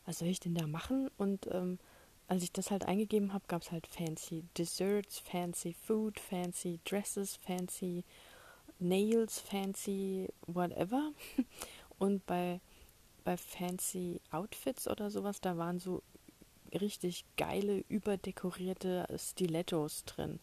was 0.05 0.19
soll 0.19 0.29
ich 0.29 0.39
denn 0.39 0.55
da 0.55 0.65
machen? 0.65 1.11
Und 1.17 1.47
ähm, 1.51 1.79
als 2.27 2.43
ich 2.43 2.51
das 2.51 2.71
halt 2.71 2.85
eingegeben 2.85 3.33
habe, 3.33 3.43
gab 3.47 3.63
es 3.63 3.71
halt 3.71 3.87
fancy 3.87 4.43
Desserts, 4.57 5.19
fancy 5.19 5.73
Food, 5.73 6.19
fancy 6.19 6.79
Dresses, 6.85 7.35
fancy 7.35 8.03
Nails, 8.79 9.39
fancy 9.39 10.29
whatever. 10.47 11.11
Und 11.99 12.25
bei, 12.25 12.61
bei 13.23 13.35
fancy 13.35 14.21
Outfits 14.31 14.87
oder 14.87 15.11
sowas, 15.11 15.41
da 15.41 15.57
waren 15.57 15.79
so 15.79 16.01
richtig 16.79 17.25
geile, 17.35 17.83
überdekorierte 17.89 19.07
Stilettos 19.17 20.05
drin. 20.05 20.39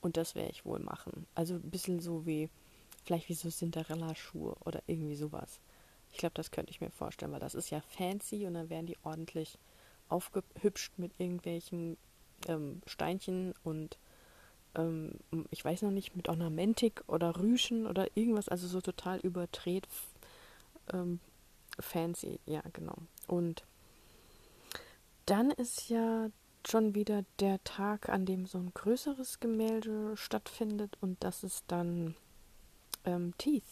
Und 0.00 0.16
das 0.16 0.34
werde 0.34 0.50
ich 0.50 0.64
wohl 0.64 0.78
machen. 0.78 1.26
Also 1.34 1.54
ein 1.54 1.70
bisschen 1.70 2.00
so 2.00 2.26
wie, 2.26 2.48
vielleicht 3.04 3.28
wie 3.28 3.34
so 3.34 3.50
Cinderella-Schuhe 3.50 4.56
oder 4.64 4.82
irgendwie 4.86 5.16
sowas. 5.16 5.60
Ich 6.12 6.18
glaube, 6.18 6.34
das 6.34 6.50
könnte 6.50 6.70
ich 6.70 6.80
mir 6.80 6.90
vorstellen, 6.90 7.32
weil 7.32 7.40
das 7.40 7.54
ist 7.54 7.70
ja 7.70 7.80
fancy 7.80 8.46
und 8.46 8.54
dann 8.54 8.70
werden 8.70 8.86
die 8.86 8.96
ordentlich 9.02 9.58
aufgehübscht 10.08 10.98
mit 10.98 11.12
irgendwelchen 11.18 11.98
ähm, 12.46 12.80
Steinchen 12.86 13.54
und 13.62 13.98
ähm, 14.74 15.12
ich 15.50 15.64
weiß 15.64 15.82
noch 15.82 15.90
nicht, 15.90 16.16
mit 16.16 16.28
Ornamentik 16.28 17.02
oder 17.06 17.36
Rüschen 17.38 17.86
oder 17.86 18.06
irgendwas, 18.16 18.48
also 18.48 18.68
so 18.68 18.80
total 18.80 19.18
überdreht 19.20 19.86
ähm, 20.92 21.20
fancy, 21.78 22.40
ja 22.46 22.62
genau. 22.72 22.96
Und 23.26 23.64
dann 25.26 25.50
ist 25.50 25.90
ja 25.90 26.30
schon 26.66 26.94
wieder 26.94 27.24
der 27.40 27.62
Tag, 27.64 28.08
an 28.08 28.26
dem 28.26 28.46
so 28.46 28.58
ein 28.58 28.72
größeres 28.74 29.40
Gemälde 29.40 30.16
stattfindet 30.16 30.96
und 31.00 31.22
das 31.22 31.44
ist 31.44 31.64
dann 31.68 32.14
ähm, 33.04 33.34
Teeth, 33.38 33.64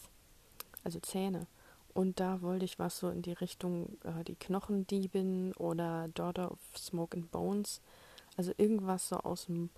also 0.83 0.99
Zähne. 0.99 1.47
Und 1.93 2.19
da 2.19 2.41
wollte 2.43 2.65
ich 2.65 2.77
was 2.77 2.99
so 2.99 3.09
in 3.09 3.23
die 3.23 3.33
Richtung 3.33 3.97
äh, 4.03 4.23
die 4.23 4.35
Knochendiebin 4.35 5.53
oder 5.53 6.07
Daughter 6.09 6.51
of 6.51 6.59
Smoke 6.77 7.17
and 7.17 7.31
Bones. 7.31 7.81
Also 8.35 8.51
irgendwas 8.57 9.09
so 9.09 9.17
aus 9.17 9.45
dem 9.45 9.71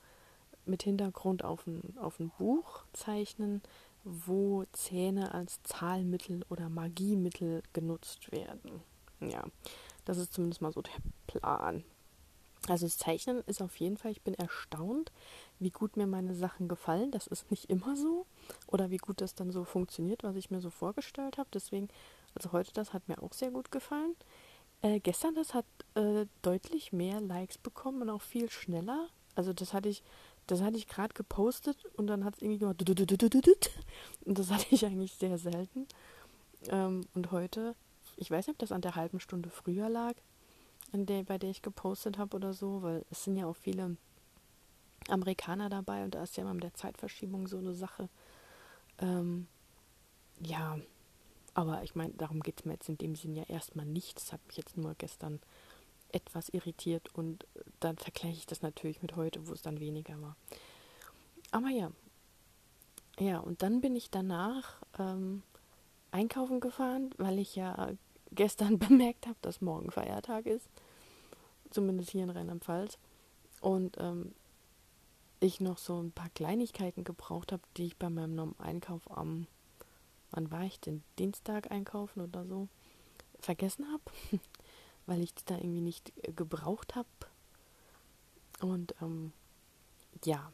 mit 0.66 0.84
Hintergrund 0.84 1.44
auf 1.44 1.66
ein, 1.66 1.98
auf 1.98 2.20
ein 2.20 2.32
Buch 2.38 2.84
zeichnen, 2.94 3.62
wo 4.04 4.66
Zähne 4.74 5.34
als 5.34 5.64
Zahlmittel 5.64 6.46
oder 6.50 6.70
Magiemittel 6.70 7.64
genutzt 7.74 8.32
werden. 8.32 8.82
Ja, 9.22 9.44
das 10.06 10.18
ist 10.18 10.34
zumindest 10.34 10.62
mal 10.62 10.72
so 10.72 10.82
der 10.82 10.92
Plan. 11.28 11.84
Also 12.68 12.86
das 12.86 12.98
Zeichnen 12.98 13.42
ist 13.48 13.62
auf 13.62 13.78
jeden 13.78 13.98
Fall, 13.98 14.12
ich 14.12 14.22
bin 14.22 14.34
erstaunt, 14.34 15.12
wie 15.60 15.72
gut 15.72 15.98
mir 15.98 16.08
meine 16.08 16.36
Sachen 16.36 16.68
gefallen. 16.68 17.12
Das 17.12 17.28
ist 17.28 17.50
nicht 17.52 17.70
immer 17.70 17.96
so. 17.96 18.26
Oder 18.68 18.90
wie 18.92 18.98
gut 18.98 19.22
das 19.22 19.36
dann 19.36 19.52
so 19.52 19.64
funktioniert, 19.64 20.24
was 20.24 20.36
ich 20.36 20.52
mir 20.52 20.62
so 20.62 20.70
vorgestellt 20.70 21.38
habe. 21.38 21.50
Deswegen, 21.54 21.88
also 22.36 22.52
heute 22.52 22.72
das 22.74 22.94
hat 22.94 23.08
mir 23.08 23.22
auch 23.24 23.34
sehr 23.34 23.52
gut 23.52 23.72
gefallen. 23.72 24.16
Äh, 24.82 25.00
gestern 25.00 25.36
das 25.36 25.54
hat 25.54 25.66
äh, 25.96 26.26
deutlich 26.42 26.94
mehr 26.94 27.20
Likes 27.22 27.58
bekommen 27.58 28.02
und 28.02 28.10
auch 28.10 28.22
viel 28.22 28.50
schneller. 28.50 29.08
Also 29.36 29.54
das 29.54 29.74
hatte 29.74 29.90
ich, 29.90 30.04
das 30.48 30.62
hatte 30.62 30.78
ich 30.78 30.88
gerade 30.88 31.14
gepostet 31.14 31.86
und 31.96 32.08
dann 32.08 32.26
hat 32.26 32.36
es 32.36 32.42
irgendwie 32.42 32.60
gemacht. 32.60 32.82
Und 34.26 34.38
das 34.38 34.52
hatte 34.52 34.66
ich 34.70 34.86
eigentlich 34.86 35.14
sehr 35.14 35.38
selten. 35.38 35.88
Ähm, 36.68 37.08
und 37.14 37.32
heute, 37.32 37.76
ich 38.18 38.30
weiß 38.30 38.48
nicht, 38.48 38.56
ob 38.56 38.60
das 38.60 38.72
an 38.72 38.82
der 38.82 38.96
halben 38.96 39.20
Stunde 39.20 39.50
früher 39.50 39.90
lag, 39.90 40.16
der, 40.94 41.24
bei 41.24 41.38
der 41.38 41.50
ich 41.50 41.62
gepostet 41.62 42.18
habe 42.18 42.36
oder 42.36 42.54
so, 42.54 42.82
weil 42.82 43.06
es 43.10 43.24
sind 43.24 43.38
ja 43.38 43.46
auch 43.46 43.56
viele 43.56 43.98
Amerikaner 45.08 45.70
dabei 45.70 46.04
und 46.04 46.16
da 46.16 46.24
ist 46.24 46.38
ja 46.38 46.44
immer 46.44 46.54
mit 46.54 46.64
der 46.64 46.74
Zeitverschiebung 46.74 47.48
so 47.48 47.58
eine 47.58 47.74
Sache. 47.74 48.10
Ähm, 49.00 49.48
ja, 50.42 50.78
aber 51.54 51.84
ich 51.84 51.96
meine, 51.96 52.14
darum 52.14 52.42
geht 52.42 52.60
es 52.60 52.66
mir 52.66 52.74
jetzt 52.74 52.90
in 52.90 52.98
dem 52.98 53.16
Sinn 53.16 53.36
ja 53.36 53.44
erstmal 53.44 53.86
nicht. 53.86 54.18
Das 54.18 54.32
hat 54.32 54.46
mich 54.48 54.58
jetzt 54.58 54.78
nur 54.78 54.96
gestern 54.96 55.40
etwas 56.12 56.50
irritiert 56.50 57.14
und 57.14 57.46
dann 57.80 57.98
vergleiche 57.98 58.38
ich 58.38 58.46
das 58.46 58.62
natürlich 58.62 59.02
mit 59.02 59.16
heute, 59.16 59.48
wo 59.48 59.54
es 59.54 59.62
dann 59.62 59.80
weniger 59.80 60.20
war. 60.22 60.36
Aber 61.52 61.70
ja, 61.70 61.92
ja, 63.20 63.40
und 63.40 63.62
dann 63.62 63.82
bin 63.82 63.96
ich 63.96 64.10
danach 64.10 64.82
ähm, 64.98 65.44
einkaufen 66.12 66.60
gefahren, 66.60 67.12
weil 67.18 67.38
ich 67.40 67.56
ja 67.56 67.92
gestern 68.32 68.80
bemerkt 68.80 69.28
habe, 69.28 69.38
dass 69.42 69.62
morgen 69.62 69.92
Feiertag 69.92 70.46
ist. 70.46 70.68
Zumindest 71.70 72.12
hier 72.12 72.24
in 72.24 72.30
Rheinland-Pfalz. 72.30 72.98
Und 73.62 73.98
ähm, 74.00 74.34
ich 75.40 75.62
noch 75.62 75.78
so 75.78 76.02
ein 76.02 76.12
paar 76.12 76.30
Kleinigkeiten 76.30 77.04
gebraucht 77.04 77.52
habe, 77.52 77.64
die 77.78 77.86
ich 77.86 77.98
bei 77.98 78.10
meinem 78.10 78.56
Einkauf 78.58 79.10
am, 79.12 79.48
wann 80.32 80.52
war 80.52 80.64
ich 80.64 80.80
denn, 80.80 81.04
Dienstag 81.18 81.72
einkaufen 81.72 82.22
oder 82.22 82.46
so, 82.46 82.68
vergessen 83.40 83.86
habe, 83.92 84.04
weil 85.06 85.22
ich 85.22 85.34
die 85.34 85.46
da 85.46 85.56
irgendwie 85.56 85.82
nicht 85.82 86.12
äh, 86.24 86.34
gebraucht 86.34 86.96
habe. 86.96 87.08
Und 88.62 88.94
ähm, 89.02 89.32
ja, 90.26 90.52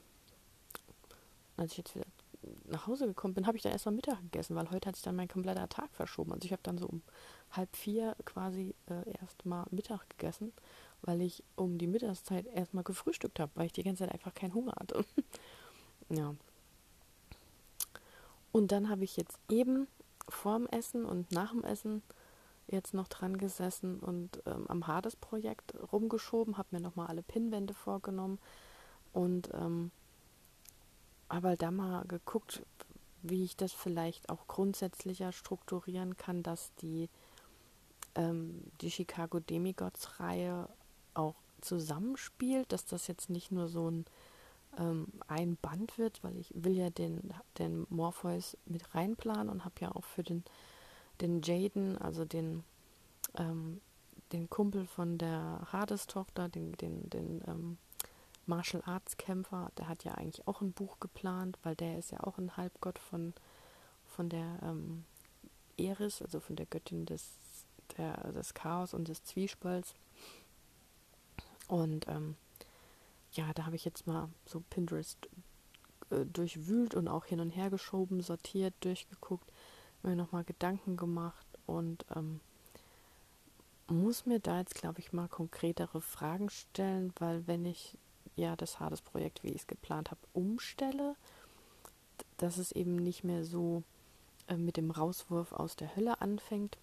als 1.57 1.71
ich 1.71 1.79
jetzt 1.79 1.95
wieder 1.95 2.05
nach 2.65 2.85
Hause 2.85 3.07
gekommen 3.07 3.33
bin, 3.33 3.47
habe 3.47 3.57
ich 3.57 3.63
dann 3.63 3.71
erstmal 3.71 3.95
Mittag 3.95 4.21
gegessen, 4.21 4.55
weil 4.55 4.69
heute 4.69 4.87
hat 4.87 4.95
sich 4.95 5.03
dann 5.03 5.15
mein 5.15 5.27
kompletter 5.27 5.67
Tag 5.67 5.89
verschoben. 5.93 6.33
Also 6.33 6.45
ich 6.45 6.51
habe 6.51 6.61
dann 6.63 6.77
so 6.77 6.85
um 6.85 7.01
halb 7.57 7.75
vier 7.75 8.15
quasi 8.25 8.75
äh, 8.89 9.17
erstmal 9.19 9.65
Mittag 9.71 10.09
gegessen 10.09 10.51
weil 11.05 11.21
ich 11.21 11.43
um 11.55 11.77
die 11.77 11.87
Mittagszeit 11.87 12.47
erstmal 12.47 12.83
gefrühstückt 12.83 13.39
habe, 13.39 13.51
weil 13.55 13.67
ich 13.67 13.73
die 13.73 13.83
ganze 13.83 14.03
Zeit 14.03 14.13
einfach 14.13 14.33
keinen 14.33 14.53
Hunger 14.53 14.73
hatte. 14.79 15.05
ja. 16.09 16.35
Und 18.51 18.71
dann 18.71 18.89
habe 18.89 19.03
ich 19.03 19.15
jetzt 19.17 19.37
eben 19.49 19.87
vorm 20.27 20.65
Essen 20.67 21.05
und 21.05 21.31
nach 21.31 21.51
dem 21.51 21.63
Essen 21.63 22.01
jetzt 22.67 22.93
noch 22.93 23.07
dran 23.07 23.37
gesessen 23.37 23.99
und 23.99 24.41
ähm, 24.47 24.65
am 24.67 24.87
Hades-Projekt 24.87 25.75
rumgeschoben, 25.91 26.57
habe 26.57 26.69
mir 26.71 26.81
nochmal 26.81 27.07
alle 27.07 27.21
Pinnwände 27.21 27.75
vorgenommen 27.75 28.39
und 29.13 29.49
ähm, 29.53 29.91
habe 31.29 31.49
halt 31.49 31.61
da 31.61 31.69
mal 31.69 32.05
geguckt, 32.05 32.63
wie 33.21 33.43
ich 33.43 33.55
das 33.55 33.71
vielleicht 33.71 34.29
auch 34.29 34.47
grundsätzlicher 34.47 35.31
strukturieren 35.31 36.17
kann, 36.17 36.41
dass 36.41 36.73
die, 36.75 37.09
ähm, 38.15 38.63
die 38.81 38.91
Chicago 38.91 39.39
Demigods-Reihe 39.39 40.69
auch 41.13 41.35
zusammenspielt, 41.61 42.71
dass 42.71 42.85
das 42.85 43.07
jetzt 43.07 43.29
nicht 43.29 43.51
nur 43.51 43.67
so 43.67 43.89
ein, 43.89 44.05
ähm, 44.77 45.07
ein 45.27 45.57
Band 45.57 45.97
wird, 45.97 46.23
weil 46.23 46.37
ich 46.37 46.51
will 46.55 46.73
ja 46.73 46.89
den, 46.89 47.33
den 47.57 47.85
Morpheus 47.89 48.57
mit 48.65 48.95
reinplanen 48.95 49.49
und 49.49 49.65
habe 49.65 49.75
ja 49.79 49.91
auch 49.93 50.03
für 50.03 50.23
den, 50.23 50.43
den 51.21 51.41
Jaden, 51.41 51.97
also 51.97 52.25
den, 52.25 52.63
ähm, 53.35 53.81
den 54.31 54.49
Kumpel 54.49 54.85
von 54.85 55.17
der 55.17 55.67
Hades-Tochter, 55.71 56.49
den, 56.49 56.73
den, 56.73 57.09
den 57.09 57.41
ähm, 57.47 57.77
Martial 58.45 58.83
Arts 58.85 59.17
Kämpfer, 59.17 59.71
der 59.77 59.87
hat 59.87 60.03
ja 60.03 60.13
eigentlich 60.13 60.47
auch 60.47 60.61
ein 60.61 60.71
Buch 60.71 60.99
geplant, 60.99 61.57
weil 61.63 61.75
der 61.75 61.97
ist 61.97 62.11
ja 62.11 62.23
auch 62.23 62.37
ein 62.37 62.55
Halbgott 62.57 62.99
von, 62.99 63.33
von 64.05 64.29
der 64.29 64.59
ähm, 64.61 65.03
Eris, 65.77 66.21
also 66.21 66.39
von 66.39 66.55
der 66.55 66.67
Göttin 66.67 67.05
des, 67.05 67.31
der, 67.97 68.31
des 68.31 68.53
Chaos 68.53 68.93
und 68.93 69.07
des 69.07 69.23
Zwiespalts. 69.23 69.93
Und 71.67 72.07
ähm, 72.07 72.35
ja, 73.31 73.51
da 73.53 73.65
habe 73.65 73.75
ich 73.75 73.85
jetzt 73.85 74.07
mal 74.07 74.29
so 74.45 74.63
Pinterest 74.69 75.17
äh, 76.09 76.25
durchwühlt 76.25 76.95
und 76.95 77.07
auch 77.07 77.25
hin 77.25 77.39
und 77.39 77.49
her 77.49 77.69
geschoben, 77.69 78.21
sortiert, 78.21 78.73
durchgeguckt, 78.81 79.51
mir 80.03 80.15
nochmal 80.15 80.43
Gedanken 80.43 80.97
gemacht 80.97 81.45
und 81.65 82.05
ähm, 82.15 82.39
muss 83.87 84.25
mir 84.25 84.39
da 84.39 84.59
jetzt, 84.59 84.75
glaube 84.75 84.99
ich, 84.99 85.13
mal 85.13 85.27
konkretere 85.27 86.01
Fragen 86.01 86.49
stellen, 86.49 87.13
weil 87.19 87.45
wenn 87.47 87.65
ich 87.65 87.97
ja 88.35 88.55
das 88.55 88.79
Hades-Projekt, 88.79 89.43
wie 89.43 89.49
ich 89.49 89.61
es 89.61 89.67
geplant 89.67 90.11
habe, 90.11 90.21
umstelle, 90.33 91.15
dass 92.37 92.57
es 92.57 92.71
eben 92.71 92.95
nicht 92.95 93.23
mehr 93.23 93.45
so 93.45 93.83
äh, 94.47 94.57
mit 94.57 94.77
dem 94.77 94.91
Rauswurf 94.91 95.53
aus 95.53 95.75
der 95.75 95.95
Hölle 95.95 96.21
anfängt, 96.21 96.77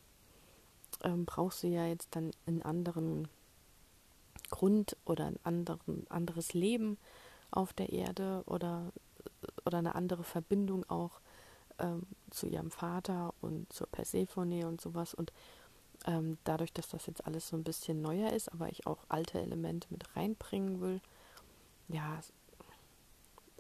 ähm, 1.02 1.24
brauchst 1.24 1.62
du 1.62 1.68
ja 1.68 1.86
jetzt 1.86 2.14
dann 2.16 2.30
einen 2.46 2.62
anderen 2.62 3.28
Grund 4.50 4.96
oder 5.04 5.26
ein 5.26 5.38
anderen, 5.44 6.06
anderes 6.10 6.54
Leben 6.54 6.98
auf 7.50 7.72
der 7.72 7.90
Erde 7.90 8.42
oder, 8.46 8.92
oder 9.64 9.78
eine 9.78 9.94
andere 9.94 10.24
Verbindung 10.24 10.88
auch 10.88 11.20
ähm, 11.78 12.06
zu 12.30 12.46
ihrem 12.46 12.70
Vater 12.70 13.34
und 13.40 13.72
zur 13.72 13.86
Persephone 13.88 14.64
und 14.64 14.80
sowas. 14.80 15.14
Und 15.14 15.32
ähm, 16.06 16.38
dadurch, 16.44 16.72
dass 16.72 16.88
das 16.88 17.06
jetzt 17.06 17.26
alles 17.26 17.48
so 17.48 17.56
ein 17.56 17.64
bisschen 17.64 18.02
neuer 18.02 18.32
ist, 18.32 18.52
aber 18.52 18.68
ich 18.68 18.86
auch 18.86 19.04
alte 19.08 19.40
Elemente 19.40 19.88
mit 19.90 20.16
reinbringen 20.16 20.80
will, 20.80 21.00
ja, 21.88 22.20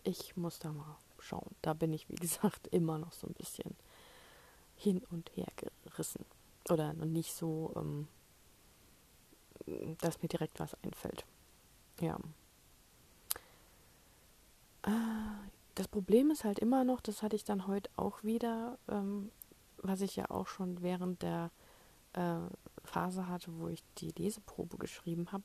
ich 0.04 0.36
muss 0.36 0.58
da 0.58 0.72
mal 0.72 0.96
schauen. 1.18 1.54
Da 1.62 1.74
bin 1.74 1.92
ich, 1.92 2.08
wie 2.08 2.14
gesagt, 2.20 2.66
immer 2.68 2.98
noch 2.98 3.12
so 3.12 3.26
ein 3.26 3.34
bisschen 3.34 3.76
hin 4.76 5.02
und 5.10 5.30
her 5.36 5.48
gerissen. 5.84 6.24
Oder 6.68 6.92
nicht 6.92 7.34
so, 7.34 7.72
ähm, 7.76 8.08
dass 9.98 10.22
mir 10.22 10.28
direkt 10.28 10.60
was 10.60 10.76
einfällt. 10.82 11.24
Ja. 12.00 12.18
Äh, 14.82 14.90
das 15.74 15.88
Problem 15.88 16.30
ist 16.30 16.44
halt 16.44 16.58
immer 16.58 16.84
noch, 16.84 17.00
das 17.00 17.22
hatte 17.22 17.36
ich 17.36 17.44
dann 17.44 17.66
heute 17.66 17.90
auch 17.96 18.22
wieder, 18.22 18.78
ähm, 18.88 19.30
was 19.78 20.00
ich 20.00 20.16
ja 20.16 20.30
auch 20.30 20.46
schon 20.46 20.82
während 20.82 21.22
der 21.22 21.50
äh, 22.12 22.38
Phase 22.84 23.28
hatte, 23.28 23.50
wo 23.58 23.68
ich 23.68 23.82
die 23.98 24.10
Leseprobe 24.10 24.76
geschrieben 24.76 25.28
habe, 25.32 25.44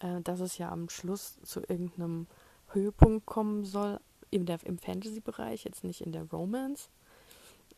äh, 0.00 0.20
dass 0.22 0.40
es 0.40 0.58
ja 0.58 0.70
am 0.70 0.88
Schluss 0.88 1.38
zu 1.42 1.60
irgendeinem 1.60 2.26
Höhepunkt 2.68 3.26
kommen 3.26 3.64
soll 3.64 4.00
in 4.30 4.46
der, 4.46 4.64
im 4.64 4.78
Fantasy-Bereich, 4.78 5.64
jetzt 5.64 5.84
nicht 5.84 6.00
in 6.00 6.12
der 6.12 6.24
Romance, 6.30 6.88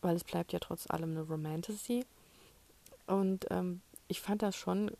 weil 0.02 0.16
es 0.16 0.24
bleibt 0.24 0.52
ja 0.52 0.58
trotz 0.58 0.88
allem 0.88 1.12
eine 1.12 1.22
Romantasy. 1.22 2.04
Und 3.06 3.46
ähm, 3.50 3.80
ich 4.08 4.20
fand 4.20 4.42
das 4.42 4.56
schon 4.56 4.90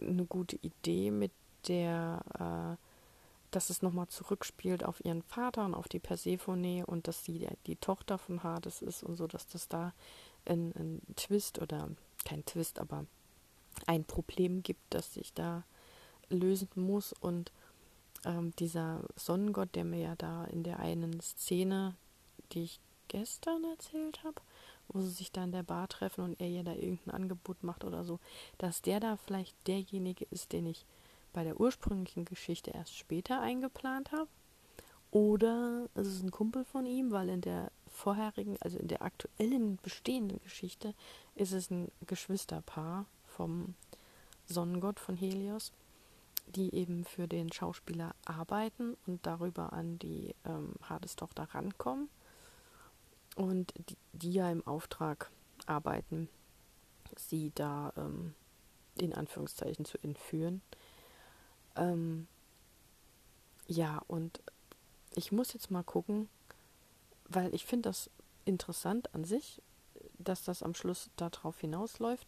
eine 0.00 0.24
gute 0.24 0.56
Idee 0.56 1.10
mit 1.10 1.32
der, 1.68 2.76
äh, 2.78 2.82
dass 3.50 3.70
es 3.70 3.82
nochmal 3.82 4.08
zurückspielt 4.08 4.84
auf 4.84 5.04
ihren 5.04 5.22
Vater 5.22 5.64
und 5.64 5.74
auf 5.74 5.88
die 5.88 5.98
Persephone 5.98 6.84
und 6.84 7.08
dass 7.08 7.24
sie 7.24 7.48
die 7.66 7.76
Tochter 7.76 8.18
von 8.18 8.42
Hades 8.42 8.82
ist 8.82 9.02
und 9.02 9.16
so, 9.16 9.26
dass 9.26 9.46
das 9.46 9.68
da 9.68 9.92
ein, 10.44 10.72
ein 10.76 11.02
Twist 11.16 11.60
oder 11.60 11.88
kein 12.24 12.44
Twist, 12.44 12.78
aber 12.78 13.06
ein 13.86 14.04
Problem 14.04 14.62
gibt, 14.62 14.82
das 14.90 15.14
sich 15.14 15.32
da 15.32 15.64
lösen 16.28 16.68
muss. 16.74 17.12
Und 17.12 17.52
ähm, 18.24 18.52
dieser 18.58 19.04
Sonnengott, 19.16 19.74
der 19.74 19.84
mir 19.84 20.00
ja 20.00 20.16
da 20.16 20.44
in 20.46 20.62
der 20.62 20.80
einen 20.80 21.20
Szene, 21.20 21.94
die 22.52 22.64
ich 22.64 22.80
gestern 23.08 23.64
erzählt 23.64 24.24
habe, 24.24 24.40
wo 24.88 25.00
sie 25.00 25.10
sich 25.10 25.32
da 25.32 25.44
in 25.44 25.52
der 25.52 25.62
Bar 25.62 25.88
treffen 25.88 26.24
und 26.24 26.40
er 26.40 26.48
ihr 26.48 26.64
da 26.64 26.72
irgendein 26.72 27.14
Angebot 27.14 27.62
macht 27.62 27.84
oder 27.84 28.04
so, 28.04 28.18
dass 28.58 28.82
der 28.82 29.00
da 29.00 29.16
vielleicht 29.16 29.54
derjenige 29.66 30.26
ist, 30.30 30.52
den 30.52 30.66
ich 30.66 30.86
bei 31.32 31.44
der 31.44 31.60
ursprünglichen 31.60 32.24
Geschichte 32.24 32.70
erst 32.70 32.96
später 32.96 33.40
eingeplant 33.40 34.12
habe. 34.12 34.28
Oder 35.10 35.88
es 35.94 36.06
ist 36.06 36.22
ein 36.22 36.30
Kumpel 36.30 36.64
von 36.64 36.86
ihm, 36.86 37.10
weil 37.10 37.28
in 37.28 37.40
der 37.40 37.70
vorherigen, 37.88 38.56
also 38.60 38.78
in 38.78 38.88
der 38.88 39.02
aktuellen 39.02 39.78
bestehenden 39.82 40.40
Geschichte 40.42 40.94
ist 41.34 41.52
es 41.52 41.70
ein 41.70 41.90
Geschwisterpaar 42.06 43.06
vom 43.26 43.74
Sonnengott 44.46 45.00
von 45.00 45.16
Helios, 45.16 45.72
die 46.46 46.74
eben 46.74 47.04
für 47.04 47.26
den 47.26 47.52
Schauspieler 47.52 48.14
arbeiten 48.24 48.96
und 49.06 49.26
darüber 49.26 49.72
an 49.72 49.98
die 49.98 50.34
ähm, 50.44 50.74
Hades-Tochter 50.88 51.48
rankommen 51.54 52.08
und 53.36 53.72
die, 53.90 53.96
die, 54.12 54.32
ja 54.32 54.50
im 54.50 54.66
Auftrag 54.66 55.30
arbeiten, 55.66 56.28
sie 57.16 57.52
da 57.54 57.92
ähm, 57.96 58.34
in 58.98 59.14
Anführungszeichen 59.14 59.84
zu 59.84 59.98
entführen. 60.02 60.62
Ähm, 61.76 62.26
ja, 63.68 64.02
und 64.08 64.40
ich 65.14 65.30
muss 65.32 65.52
jetzt 65.52 65.70
mal 65.70 65.84
gucken, 65.84 66.28
weil 67.28 67.54
ich 67.54 67.66
finde 67.66 67.90
das 67.90 68.10
interessant 68.44 69.14
an 69.14 69.24
sich, 69.24 69.62
dass 70.18 70.42
das 70.42 70.62
am 70.62 70.74
Schluss 70.74 71.10
darauf 71.16 71.60
hinausläuft, 71.60 72.26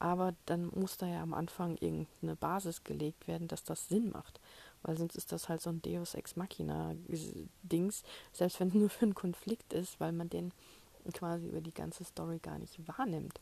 aber 0.00 0.34
dann 0.46 0.70
muss 0.74 0.96
da 0.96 1.06
ja 1.06 1.22
am 1.22 1.34
Anfang 1.34 1.76
irgendeine 1.76 2.34
Basis 2.34 2.84
gelegt 2.84 3.28
werden, 3.28 3.48
dass 3.48 3.64
das 3.64 3.86
Sinn 3.88 4.10
macht. 4.10 4.40
Weil 4.82 4.96
sonst 4.96 5.14
ist 5.14 5.30
das 5.30 5.50
halt 5.50 5.60
so 5.60 5.68
ein 5.68 5.82
Deus 5.82 6.14
Ex 6.14 6.36
Machina-Dings, 6.36 8.02
selbst 8.32 8.58
wenn 8.58 8.68
es 8.68 8.74
nur 8.74 8.88
für 8.88 9.04
einen 9.04 9.14
Konflikt 9.14 9.74
ist, 9.74 10.00
weil 10.00 10.12
man 10.12 10.30
den 10.30 10.52
quasi 11.12 11.46
über 11.46 11.60
die 11.60 11.74
ganze 11.74 12.04
Story 12.04 12.38
gar 12.38 12.58
nicht 12.58 12.88
wahrnimmt. 12.88 13.40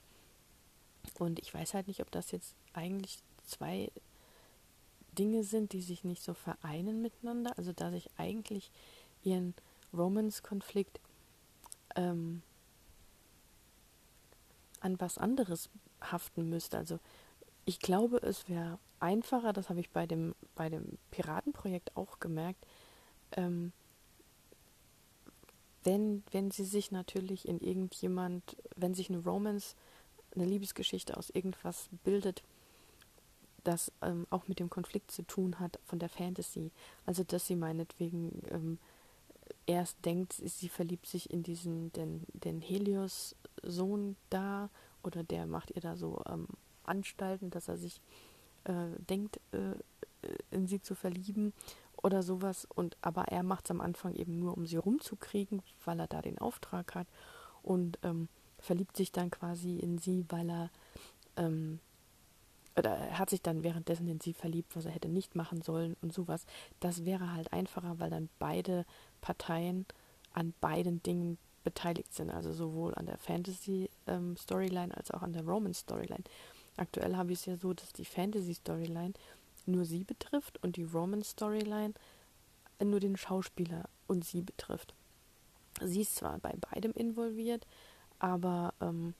Und 1.19 1.39
ich 1.39 1.55
weiß 1.55 1.75
halt 1.75 1.87
nicht, 1.87 2.01
ob 2.01 2.11
das 2.11 2.33
jetzt 2.33 2.57
eigentlich 2.73 3.23
zwei 3.45 3.91
Dinge 5.17 5.45
sind, 5.45 5.73
die 5.73 5.81
sich 5.81 6.03
nicht 6.03 6.23
so 6.23 6.35
vereinen 6.35 7.01
miteinander. 7.03 7.57
Also 7.57 7.73
dass 7.73 7.95
ich 7.95 8.11
eigentlich 8.17 8.73
ihren 9.23 9.55
Romance-Konflikt 9.93 10.99
ähm, 11.95 12.43
an 14.81 15.01
was 15.01 15.19
anderes 15.19 15.69
haften 16.01 16.49
müsste. 16.49 16.79
Also 16.79 16.99
ich 17.65 17.81
glaube, 17.81 18.19
es 18.19 18.49
wäre 18.49 18.79
einfacher, 19.01 19.53
das 19.53 19.69
habe 19.69 19.81
ich 19.81 19.91
bei 19.91 20.07
dem, 20.07 20.35
bei 20.55 20.69
dem 20.69 20.99
Piratenprojekt 21.11 21.97
auch 21.97 22.19
gemerkt, 22.19 22.67
ähm, 23.33 23.73
wenn, 25.85 26.23
wenn 26.33 26.51
sie 26.51 26.65
sich 26.65 26.91
natürlich 26.91 27.47
in 27.49 27.61
irgendjemand, 27.61 28.57
wenn 28.77 28.95
sich 28.95 29.11
eine 29.11 29.23
Romance, 29.23 29.77
eine 30.35 30.45
Liebesgeschichte 30.45 31.17
aus 31.17 31.31
irgendwas 31.31 31.89
bildet, 32.05 32.43
das 33.65 33.93
ähm, 34.03 34.27
auch 34.31 34.49
mit 34.49 34.61
dem 34.61 34.71
Konflikt 34.71 35.11
zu 35.11 35.23
tun 35.23 35.59
hat 35.59 35.79
von 35.85 35.99
der 35.99 36.09
Fantasy. 36.09 36.71
Also 37.07 37.23
dass 37.25 37.47
sie 37.47 37.57
meinetwegen 37.57 38.43
ähm, 38.51 38.79
erst 39.67 40.05
denkt, 40.05 40.33
sie 40.33 40.69
verliebt 40.69 41.07
sich 41.07 41.31
in 41.31 41.43
diesen, 41.43 41.93
den, 41.93 42.25
den 42.33 42.61
Helios-Sohn 42.61 44.17
da 44.31 44.71
oder 45.03 45.23
der 45.23 45.47
macht 45.47 45.71
ihr 45.71 45.81
da 45.81 45.97
so 45.97 46.23
ähm, 46.29 46.47
Anstalten, 46.85 47.51
dass 47.51 47.69
er 47.69 47.77
sich 47.77 48.01
äh, 48.65 48.89
denkt, 48.99 49.41
äh, 49.53 49.75
in 50.51 50.67
sie 50.67 50.81
zu 50.81 50.95
verlieben 50.95 51.53
oder 52.03 52.23
sowas. 52.23 52.67
Und 52.75 52.97
aber 53.03 53.25
er 53.25 53.43
macht 53.43 53.67
es 53.67 53.71
am 53.71 53.81
Anfang 53.81 54.15
eben 54.15 54.39
nur, 54.39 54.57
um 54.57 54.67
sie 54.67 54.77
rumzukriegen, 54.77 55.63
weil 55.85 56.01
er 56.01 56.07
da 56.07 56.23
den 56.23 56.39
Auftrag 56.39 56.95
hat 56.95 57.07
und 57.63 57.99
ähm, 58.03 58.29
verliebt 58.59 58.97
sich 58.97 59.13
dann 59.13 59.31
quasi 59.31 59.79
in 59.79 59.99
sie, 59.99 60.25
weil 60.29 60.51
er 60.51 60.71
ähm, 61.37 61.81
oder 62.77 62.91
er 62.91 63.19
hat 63.19 63.31
sich 63.31 63.43
dann 63.43 63.65
währenddessen 63.65 64.07
in 64.07 64.21
sie 64.21 64.33
verliebt, 64.33 64.77
was 64.77 64.87
er 64.87 64.93
hätte 64.93 65.09
nicht 65.09 65.35
machen 65.35 65.63
sollen 65.63 65.97
und 66.01 66.13
sowas. 66.13 66.47
Das 66.79 67.05
wäre 67.05 67.33
halt 67.33 67.53
einfacher, 67.53 67.99
weil 67.99 68.11
dann 68.11 68.29
beide 68.39 68.87
Parteien 69.21 69.85
an 70.33 70.55
beiden 70.61 71.03
Dingen 71.03 71.39
beteiligt 71.69 72.15
sind, 72.15 72.31
also 72.31 72.53
sowohl 72.53 72.95
an 72.95 73.07
der 73.07 73.19
Fantasy-Storyline 73.19 74.93
ähm, 74.93 74.99
als 74.99 75.11
auch 75.11 75.23
an 75.23 75.35
der 75.35 75.45
Roman-Storyline. 75.45 76.25
Aktuell 76.79 77.17
habe 77.17 77.33
ich 77.33 77.41
es 77.41 77.47
ja 77.47 77.57
so, 77.57 77.75
dass 77.75 77.93
die 77.93 78.05
Fantasy-Storyline 78.07 79.13
nur 79.67 79.85
sie 79.85 80.05
betrifft 80.05 80.63
und 80.63 80.77
die 80.77 80.85
Roman-Storyline 80.85 81.93
nur 82.83 83.01
den 83.01 83.17
Schauspieler 83.17 83.85
und 84.07 84.25
sie 84.25 84.41
betrifft. 84.41 84.95
Sie 85.83 86.01
ist 86.01 86.17
zwar 86.17 86.39
bei 86.39 86.55
beidem 86.71 86.93
involviert, 86.93 87.67
aber 88.19 88.73
ähm, 88.81 89.15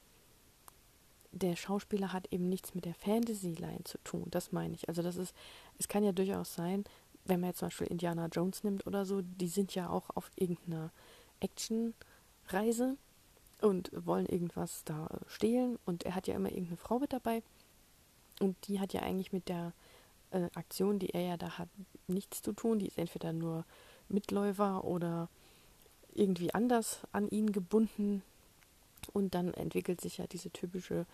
der 1.33 1.55
Schauspieler 1.57 2.13
hat 2.15 2.33
eben 2.33 2.49
nichts 2.49 2.75
mit 2.75 2.87
der 2.87 2.95
Fantasy-Line 2.95 3.85
zu 3.85 3.99
tun. 4.05 4.27
Das 4.31 4.53
meine 4.53 4.75
ich. 4.75 4.89
Also 4.89 5.03
das 5.03 5.17
ist, 5.17 5.35
es 5.79 5.89
kann 5.89 6.03
ja 6.03 6.13
durchaus 6.13 6.55
sein, 6.55 6.85
wenn 7.27 7.41
man 7.41 7.51
jetzt 7.51 7.59
zum 7.59 7.67
Beispiel 7.67 7.89
Indiana 7.89 8.27
Jones 8.27 8.65
nimmt 8.65 8.87
oder 8.87 9.05
so, 9.05 9.21
die 9.21 9.49
sind 9.49 9.75
ja 9.75 9.91
auch 9.91 10.09
auf 10.15 10.31
irgendeiner 10.37 10.91
Action-Reise 12.49 12.97
und 13.61 13.91
wollen 13.95 14.27
irgendwas 14.27 14.83
da 14.85 15.09
stehlen 15.27 15.79
und 15.85 16.05
er 16.05 16.15
hat 16.15 16.27
ja 16.27 16.35
immer 16.35 16.51
irgendeine 16.51 16.77
Frau 16.77 16.99
mit 16.99 17.13
dabei 17.13 17.43
und 18.41 18.57
die 18.69 18.81
hat 18.81 18.93
ja 18.93 19.03
eigentlich 19.03 19.33
mit 19.33 19.49
der 19.49 19.73
äh, 20.31 20.49
Aktion, 20.55 20.99
die 20.99 21.11
er 21.11 21.23
ja 21.23 21.37
da 21.37 21.59
hat, 21.59 21.69
nichts 22.07 22.43
zu 22.43 22.53
tun. 22.53 22.79
Die 22.79 22.87
ist 22.87 22.99
entweder 22.99 23.33
nur 23.33 23.65
Mitläufer 24.09 24.85
oder 24.85 25.29
irgendwie 26.15 26.55
anders 26.55 27.01
an 27.13 27.29
ihn 27.29 27.53
gebunden 27.53 28.23
und 29.13 29.35
dann 29.35 29.55
entwickelt 29.55 30.01
sich 30.01 30.19
ja 30.19 30.27
diese 30.27 30.51
typische 30.51 31.07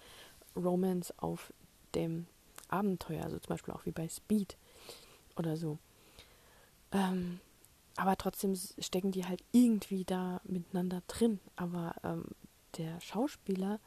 Romance 0.56 1.12
auf 1.16 1.52
dem 1.94 2.26
Abenteuer, 2.68 3.24
also 3.24 3.38
zum 3.38 3.48
Beispiel 3.48 3.74
auch 3.74 3.86
wie 3.86 3.92
bei 3.92 4.08
Speed 4.08 4.56
oder 5.36 5.56
so. 5.56 5.78
Ähm, 6.92 7.40
aber 7.96 8.16
trotzdem 8.16 8.54
stecken 8.78 9.12
die 9.12 9.24
halt 9.24 9.42
irgendwie 9.52 10.04
da 10.04 10.40
miteinander 10.44 11.02
drin. 11.07 11.40
Aber 11.57 11.94
ähm, 12.02 12.24
der 12.76 13.00
Schauspieler 13.00 13.80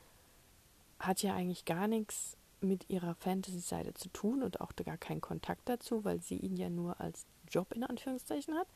hat 1.00 1.22
ja 1.22 1.36
eigentlich 1.36 1.65
gar 1.65 1.88
nichts 1.88 2.38
mit 2.62 2.89
ihrer 2.89 3.15
Fantasy-Seite 3.15 3.93
zu 3.93 4.10
tun 4.10 4.41
und 4.41 4.62
auch 4.62 4.72
gar 4.76 4.98
keinen 4.98 5.22
Kontakt 5.22 5.70
dazu, 5.70 6.04
weil 6.04 6.22
sie 6.22 6.38
ihn 6.38 6.56
ja 6.56 6.70
nur 6.70 7.00
als 7.00 7.26
Job 7.50 7.74
in 7.74 7.84
Anführungszeichen 7.84 8.56
hat 8.56 8.67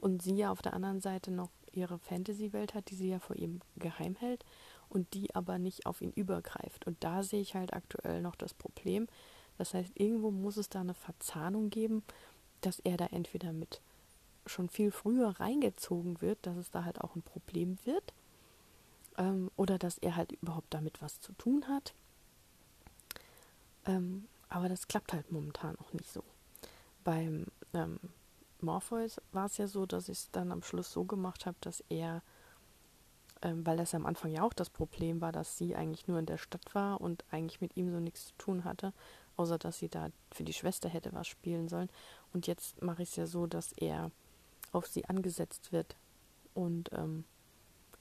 und 0.00 0.22
sie 0.22 0.36
ja 0.36 0.50
auf 0.50 0.62
der 0.62 0.74
anderen 0.74 1.00
Seite 1.00 1.30
noch 1.30 1.50
ihre 1.72 1.98
Fantasy-Welt 1.98 2.74
hat, 2.74 2.90
die 2.90 2.96
sie 2.96 3.08
ja 3.08 3.18
vor 3.18 3.36
ihm 3.36 3.60
geheim 3.76 4.16
hält 4.16 4.44
und 4.88 5.14
die 5.14 5.34
aber 5.34 5.58
nicht 5.58 5.86
auf 5.86 6.00
ihn 6.02 6.12
übergreift. 6.12 6.86
Und 6.86 7.02
da 7.02 7.22
sehe 7.22 7.40
ich 7.40 7.54
halt 7.54 7.72
aktuell 7.72 8.20
noch 8.20 8.36
das 8.36 8.54
Problem. 8.54 9.06
Das 9.56 9.74
heißt, 9.74 9.92
irgendwo 9.94 10.30
muss 10.30 10.56
es 10.56 10.68
da 10.68 10.80
eine 10.80 10.94
Verzahnung 10.94 11.70
geben, 11.70 12.02
dass 12.60 12.78
er 12.80 12.96
da 12.96 13.06
entweder 13.06 13.52
mit 13.52 13.80
schon 14.48 14.68
viel 14.68 14.90
früher 14.90 15.28
reingezogen 15.40 16.20
wird, 16.20 16.38
dass 16.42 16.56
es 16.56 16.70
da 16.70 16.84
halt 16.84 17.00
auch 17.00 17.14
ein 17.14 17.22
Problem 17.22 17.78
wird, 17.84 18.12
ähm, 19.16 19.50
oder 19.56 19.78
dass 19.78 19.98
er 19.98 20.16
halt 20.16 20.32
überhaupt 20.32 20.72
damit 20.72 21.02
was 21.02 21.20
zu 21.20 21.32
tun 21.32 21.68
hat. 21.68 21.94
Ähm, 23.86 24.28
aber 24.48 24.68
das 24.68 24.88
klappt 24.88 25.12
halt 25.12 25.30
momentan 25.30 25.76
auch 25.78 25.92
nicht 25.92 26.10
so. 26.10 26.22
Beim 27.04 27.46
ähm, 27.74 27.98
Morpheus 28.60 29.20
war 29.32 29.46
es 29.46 29.56
ja 29.58 29.66
so, 29.66 29.86
dass 29.86 30.08
ich 30.08 30.18
es 30.18 30.30
dann 30.30 30.52
am 30.52 30.62
Schluss 30.62 30.92
so 30.92 31.04
gemacht 31.04 31.46
habe, 31.46 31.56
dass 31.60 31.82
er, 31.88 32.22
ähm, 33.42 33.66
weil 33.66 33.76
das 33.76 33.94
am 33.94 34.06
Anfang 34.06 34.30
ja 34.30 34.42
auch 34.42 34.52
das 34.52 34.70
Problem 34.70 35.20
war, 35.20 35.32
dass 35.32 35.58
sie 35.58 35.76
eigentlich 35.76 36.08
nur 36.08 36.18
in 36.18 36.26
der 36.26 36.38
Stadt 36.38 36.74
war 36.74 37.00
und 37.00 37.24
eigentlich 37.30 37.60
mit 37.60 37.76
ihm 37.76 37.90
so 37.90 38.00
nichts 38.00 38.28
zu 38.28 38.34
tun 38.38 38.64
hatte, 38.64 38.92
außer 39.36 39.58
dass 39.58 39.78
sie 39.78 39.88
da 39.88 40.08
für 40.32 40.44
die 40.44 40.52
Schwester 40.52 40.88
hätte 40.88 41.12
was 41.12 41.28
spielen 41.28 41.68
sollen. 41.68 41.90
Und 42.32 42.46
jetzt 42.46 42.82
mache 42.82 43.02
ich 43.02 43.10
es 43.10 43.16
ja 43.16 43.26
so, 43.26 43.46
dass 43.46 43.72
er 43.72 44.10
auf 44.72 44.86
sie 44.86 45.04
angesetzt 45.06 45.72
wird 45.72 45.96
und 46.54 46.90
ähm, 46.92 47.24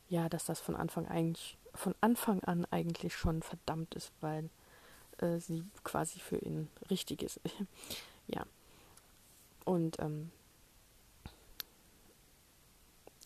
ja, 0.09 0.29
dass 0.29 0.45
das 0.45 0.59
von 0.59 0.75
Anfang 0.75 1.07
eigentlich 1.07 1.57
von 1.73 1.93
Anfang 2.01 2.43
an 2.43 2.65
eigentlich 2.65 3.15
schon 3.15 3.43
verdammt 3.43 3.93
ist, 3.93 4.11
weil 4.19 4.49
äh, 5.19 5.39
sie 5.39 5.63
quasi 5.83 6.19
für 6.19 6.37
ihn 6.37 6.69
richtig 6.89 7.21
ist. 7.21 7.39
ja. 8.27 8.45
Und 9.63 9.99
ähm, 9.99 10.31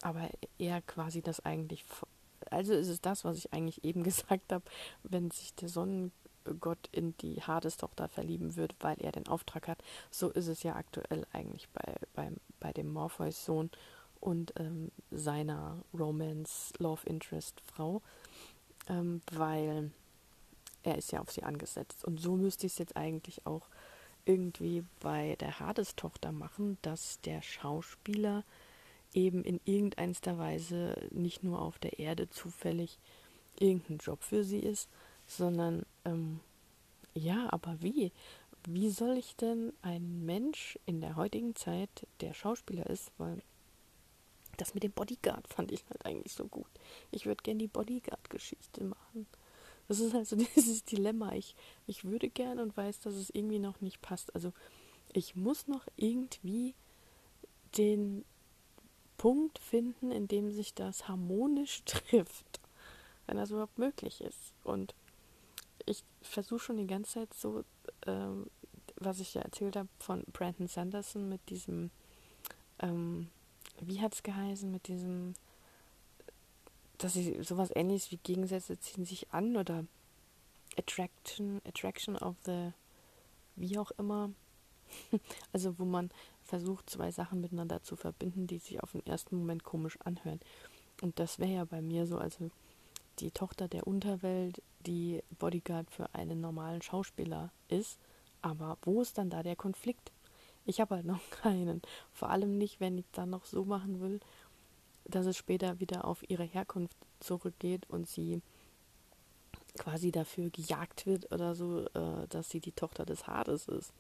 aber 0.02 0.30
er 0.58 0.82
quasi 0.82 1.22
das 1.22 1.40
eigentlich 1.46 1.86
also 2.50 2.74
ist 2.74 2.88
es 2.88 3.02
das, 3.02 3.24
was 3.24 3.38
ich 3.38 3.54
eigentlich 3.54 3.84
eben 3.84 4.04
gesagt 4.04 4.52
habe, 4.52 4.66
wenn 5.04 5.32
sich 5.32 5.54
der 5.56 5.70
Sonnengott 6.44 6.90
in 6.92 7.16
die 7.18 7.42
Hades-Tochter 7.42 8.08
verlieben 8.08 8.56
wird, 8.56 8.76
weil 8.80 8.98
er 9.00 9.12
den 9.12 9.28
Auftrag 9.28 9.68
hat. 9.68 9.84
So 10.10 10.30
ist 10.30 10.48
es 10.48 10.64
ja 10.64 10.76
aktuell 10.76 11.28
eigentlich 11.32 11.70
bei, 11.70 11.96
bei, 12.14 12.32
bei 12.60 12.74
dem 12.74 12.92
Morpheus-Sohn 12.92 13.70
und 14.20 14.54
ähm, 14.58 14.92
seiner 15.10 15.84
Romance-Love-Interest-Frau, 15.98 18.02
ähm, 18.88 19.22
weil 19.32 19.92
er 20.84 20.98
ist 20.98 21.12
ja 21.12 21.22
auf 21.22 21.32
sie 21.32 21.44
angesetzt. 21.44 22.04
Und 22.06 22.20
so 22.20 22.36
müsste 22.36 22.68
ich 22.68 22.74
es 22.74 22.80
jetzt 22.80 22.98
eigentlich 22.98 23.46
auch 23.46 23.68
irgendwie 24.26 24.84
bei 25.00 25.36
der 25.40 25.60
Hades-Tochter 25.60 26.32
machen, 26.32 26.78
dass 26.82 27.20
der 27.22 27.42
Schauspieler 27.42 28.44
eben 29.14 29.44
in 29.44 29.60
irgendeiner 29.66 30.38
Weise 30.38 30.96
nicht 31.12 31.44
nur 31.44 31.62
auf 31.62 31.80
der 31.80 32.00
Erde 32.00 32.30
zufällig 32.30 33.00
irgendein 33.60 33.98
Job 33.98 34.24
für 34.24 34.44
sie 34.44 34.60
ist, 34.60 34.90
sondern 35.38 35.86
ähm, 36.06 36.40
ja, 37.14 37.52
aber 37.52 37.82
wie? 37.82 38.12
Wie 38.68 38.90
soll 38.90 39.18
ich 39.18 39.36
denn 39.36 39.74
ein 39.82 40.26
Mensch 40.26 40.78
in 40.86 41.02
der 41.02 41.16
heutigen 41.16 41.56
Zeit, 41.56 41.90
der 42.22 42.34
Schauspieler 42.34 42.88
ist, 42.88 43.12
weil 43.18 43.42
das 44.58 44.74
mit 44.74 44.84
dem 44.84 44.92
Bodyguard 44.92 45.48
fand 45.48 45.72
ich 45.72 45.84
halt 45.90 46.06
eigentlich 46.06 46.34
so 46.34 46.46
gut. 46.46 46.70
Ich 47.10 47.26
würde 47.26 47.42
gerne 47.42 47.60
die 47.60 47.68
Bodyguard-Geschichte 47.68 48.84
machen. 48.84 49.26
Das 49.88 50.00
ist 50.00 50.14
halt 50.14 50.28
so 50.28 50.36
dieses 50.56 50.84
Dilemma. 50.84 51.34
Ich, 51.34 51.56
ich 51.88 52.06
würde 52.06 52.30
gern 52.30 52.60
und 52.60 52.78
weiß, 52.78 53.00
dass 53.00 53.16
es 53.16 53.30
irgendwie 53.32 53.60
noch 53.60 53.82
nicht 53.82 54.02
passt. 54.02 54.34
Also 54.36 54.54
ich 55.14 55.36
muss 55.36 55.68
noch 55.68 55.86
irgendwie 55.98 56.76
den 57.78 58.24
Punkt 59.18 59.60
finden, 59.60 60.12
in 60.12 60.28
dem 60.28 60.52
sich 60.52 60.74
das 60.74 61.08
harmonisch 61.08 61.84
trifft. 61.86 62.60
Wenn 63.26 63.38
das 63.38 63.52
überhaupt 63.52 63.80
möglich 63.80 64.22
ist. 64.22 64.54
Und 64.64 64.94
versuche 66.22 66.60
schon 66.60 66.78
die 66.78 66.88
ganze 66.88 67.14
Zeit 67.14 67.34
so, 67.34 67.64
ähm, 68.06 68.48
was 68.96 69.20
ich 69.20 69.34
ja 69.34 69.42
erzählt 69.42 69.76
habe 69.76 69.90
von 70.00 70.24
Brandon 70.32 70.68
Sanderson 70.68 71.28
mit 71.28 71.50
diesem, 71.50 71.92
ähm, 72.80 73.30
wie 73.80 74.02
hat 74.02 74.14
es 74.14 74.24
geheißen, 74.24 74.72
mit 74.72 74.88
diesem 74.88 75.34
dass 77.02 77.14
sie 77.14 77.42
sowas 77.42 77.72
ähnliches 77.74 78.12
wie 78.12 78.18
Gegensätze 78.18 78.78
ziehen 78.78 79.06
sich 79.06 79.32
an 79.32 79.58
oder 79.58 79.86
Attraction, 80.78 81.60
Attraction 81.66 82.16
of 82.16 82.36
the 82.46 82.72
wie 83.56 83.78
auch 83.78 83.92
immer. 83.92 84.32
also 85.54 85.80
wo 85.80 85.86
man 85.86 86.12
versucht, 86.44 86.90
zwei 86.90 87.12
Sachen 87.12 87.42
miteinander 87.42 87.82
zu 87.82 87.96
verbinden, 87.96 88.46
die 88.46 88.60
sich 88.60 88.84
auf 88.84 88.92
den 88.92 89.06
ersten 89.06 89.38
Moment 89.38 89.64
komisch 89.64 89.98
anhören. 90.04 90.40
Und 91.02 91.18
das 91.18 91.40
wäre 91.40 91.52
ja 91.52 91.66
bei 91.66 91.82
mir 91.82 92.06
so, 92.06 92.18
also 92.18 92.52
die 93.22 93.32
Tochter 93.32 93.68
der 93.68 93.88
Unterwelt, 93.88 94.62
die 94.86 95.24
Bodyguard 95.40 95.90
für 95.92 96.14
einen 96.14 96.42
normalen 96.42 96.82
Schauspieler 96.82 97.52
ist. 97.68 98.00
Aber 98.42 98.78
wo 98.82 99.02
ist 99.02 99.18
dann 99.18 99.30
da 99.30 99.44
der 99.44 99.56
Konflikt? 99.56 100.12
Ich 100.66 100.82
habe 100.82 100.96
halt 100.96 101.06
noch 101.06 101.22
keinen. 101.30 101.82
Vor 102.14 102.30
allem 102.30 102.58
nicht, 102.58 102.80
wenn 102.80 102.98
ich 102.98 103.06
dann 103.12 103.30
noch 103.30 103.46
so 103.46 103.64
machen 103.66 104.02
will, 104.02 104.20
dass 105.06 105.26
es 105.26 105.38
später 105.38 105.80
wieder 105.80 106.06
auf 106.06 106.28
ihre 106.30 106.44
Herkunft 106.44 106.98
zurückgeht 107.20 107.90
und 107.90 108.08
sie 108.08 108.42
quasi 109.78 110.12
dafür 110.12 110.50
gejagt 110.50 111.06
wird 111.06 111.32
oder 111.32 111.56
so, 111.56 111.86
äh, 111.94 112.28
dass 112.30 112.50
sie 112.50 112.60
die 112.60 112.72
Tochter 112.72 113.06
des 113.06 113.28
Hades 113.28 113.68
ist. 113.68 113.94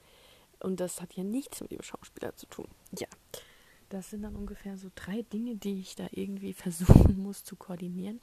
Und 0.59 0.79
das 0.79 1.01
hat 1.01 1.13
ja 1.13 1.23
nichts 1.23 1.61
mit 1.61 1.71
dem 1.71 1.81
Schauspieler 1.81 2.35
zu 2.35 2.45
tun. 2.47 2.67
Ja, 2.97 3.07
das 3.89 4.09
sind 4.09 4.21
dann 4.21 4.35
ungefähr 4.35 4.77
so 4.77 4.89
drei 4.95 5.23
Dinge, 5.23 5.55
die 5.55 5.79
ich 5.79 5.95
da 5.95 6.07
irgendwie 6.11 6.53
versuchen 6.53 7.21
muss 7.21 7.43
zu 7.43 7.55
koordinieren. 7.55 8.19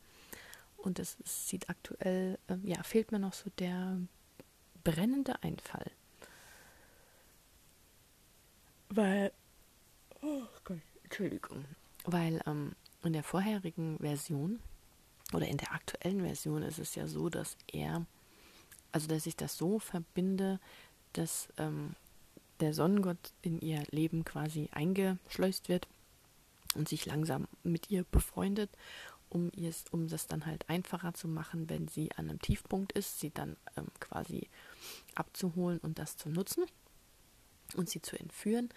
Und 0.89 0.99
es 0.99 1.19
sieht 1.23 1.69
aktuell, 1.69 2.39
äh, 2.49 2.57
ja, 2.65 2.83
fehlt 2.83 3.13
mir 3.13 3.19
noch 3.19 3.35
so 3.35 3.51
der 3.59 3.99
brennende 4.85 5.43
Einfall. 5.43 5.91
Weil, 8.89 9.31
oh 10.23 10.47
Gott, 10.65 10.81
Entschuldigung, 11.05 11.67
weil 12.05 12.41
ähm, 12.47 12.73
in 13.03 13.13
der 13.13 13.23
vorherigen 13.23 13.99
Version 13.99 14.61
oder 15.35 15.47
in 15.47 15.59
der 15.59 15.73
aktuellen 15.73 16.23
Version 16.23 16.63
ist 16.63 16.79
es 16.79 16.95
ja 16.95 17.07
so, 17.07 17.29
dass 17.29 17.59
er, 17.71 18.07
also 18.91 19.09
dass 19.09 19.27
ich 19.27 19.37
das 19.37 19.59
so 19.59 19.79
verbinde, 19.79 20.59
dass 21.13 21.51
ähm, 21.59 21.97
der 22.61 22.73
Sonnengott 22.73 23.35
in 23.43 23.61
ihr 23.61 23.85
Leben 23.91 24.25
quasi 24.25 24.71
eingeschleust 24.73 25.69
wird 25.69 25.87
und 26.77 26.89
sich 26.89 27.05
langsam 27.05 27.47
mit 27.63 27.91
ihr 27.91 28.05
befreundet, 28.05 28.71
um 29.31 29.51
ihr 29.55 29.73
um 29.91 30.09
das 30.09 30.27
dann 30.27 30.47
halt 30.47 30.69
einfacher 30.69 31.15
zu 31.15 31.29
machen, 31.29 31.69
wenn 31.69 31.89
sie 31.89 32.11
an 32.13 32.29
einem 32.29 32.41
Tiefpunkt 32.41 32.93
ist, 32.93 33.21
sie 33.21 33.31
dann 33.31 33.57
ähm, 33.77 33.87
quasi 34.01 34.49
abzuholen 35.15 35.79
und 35.79 35.99
das 35.99 36.17
zu 36.17 36.29
nutzen 36.29 36.65
und 37.77 37.89
sie 37.89 38.01
zu 38.01 38.19
entführen 38.19 38.71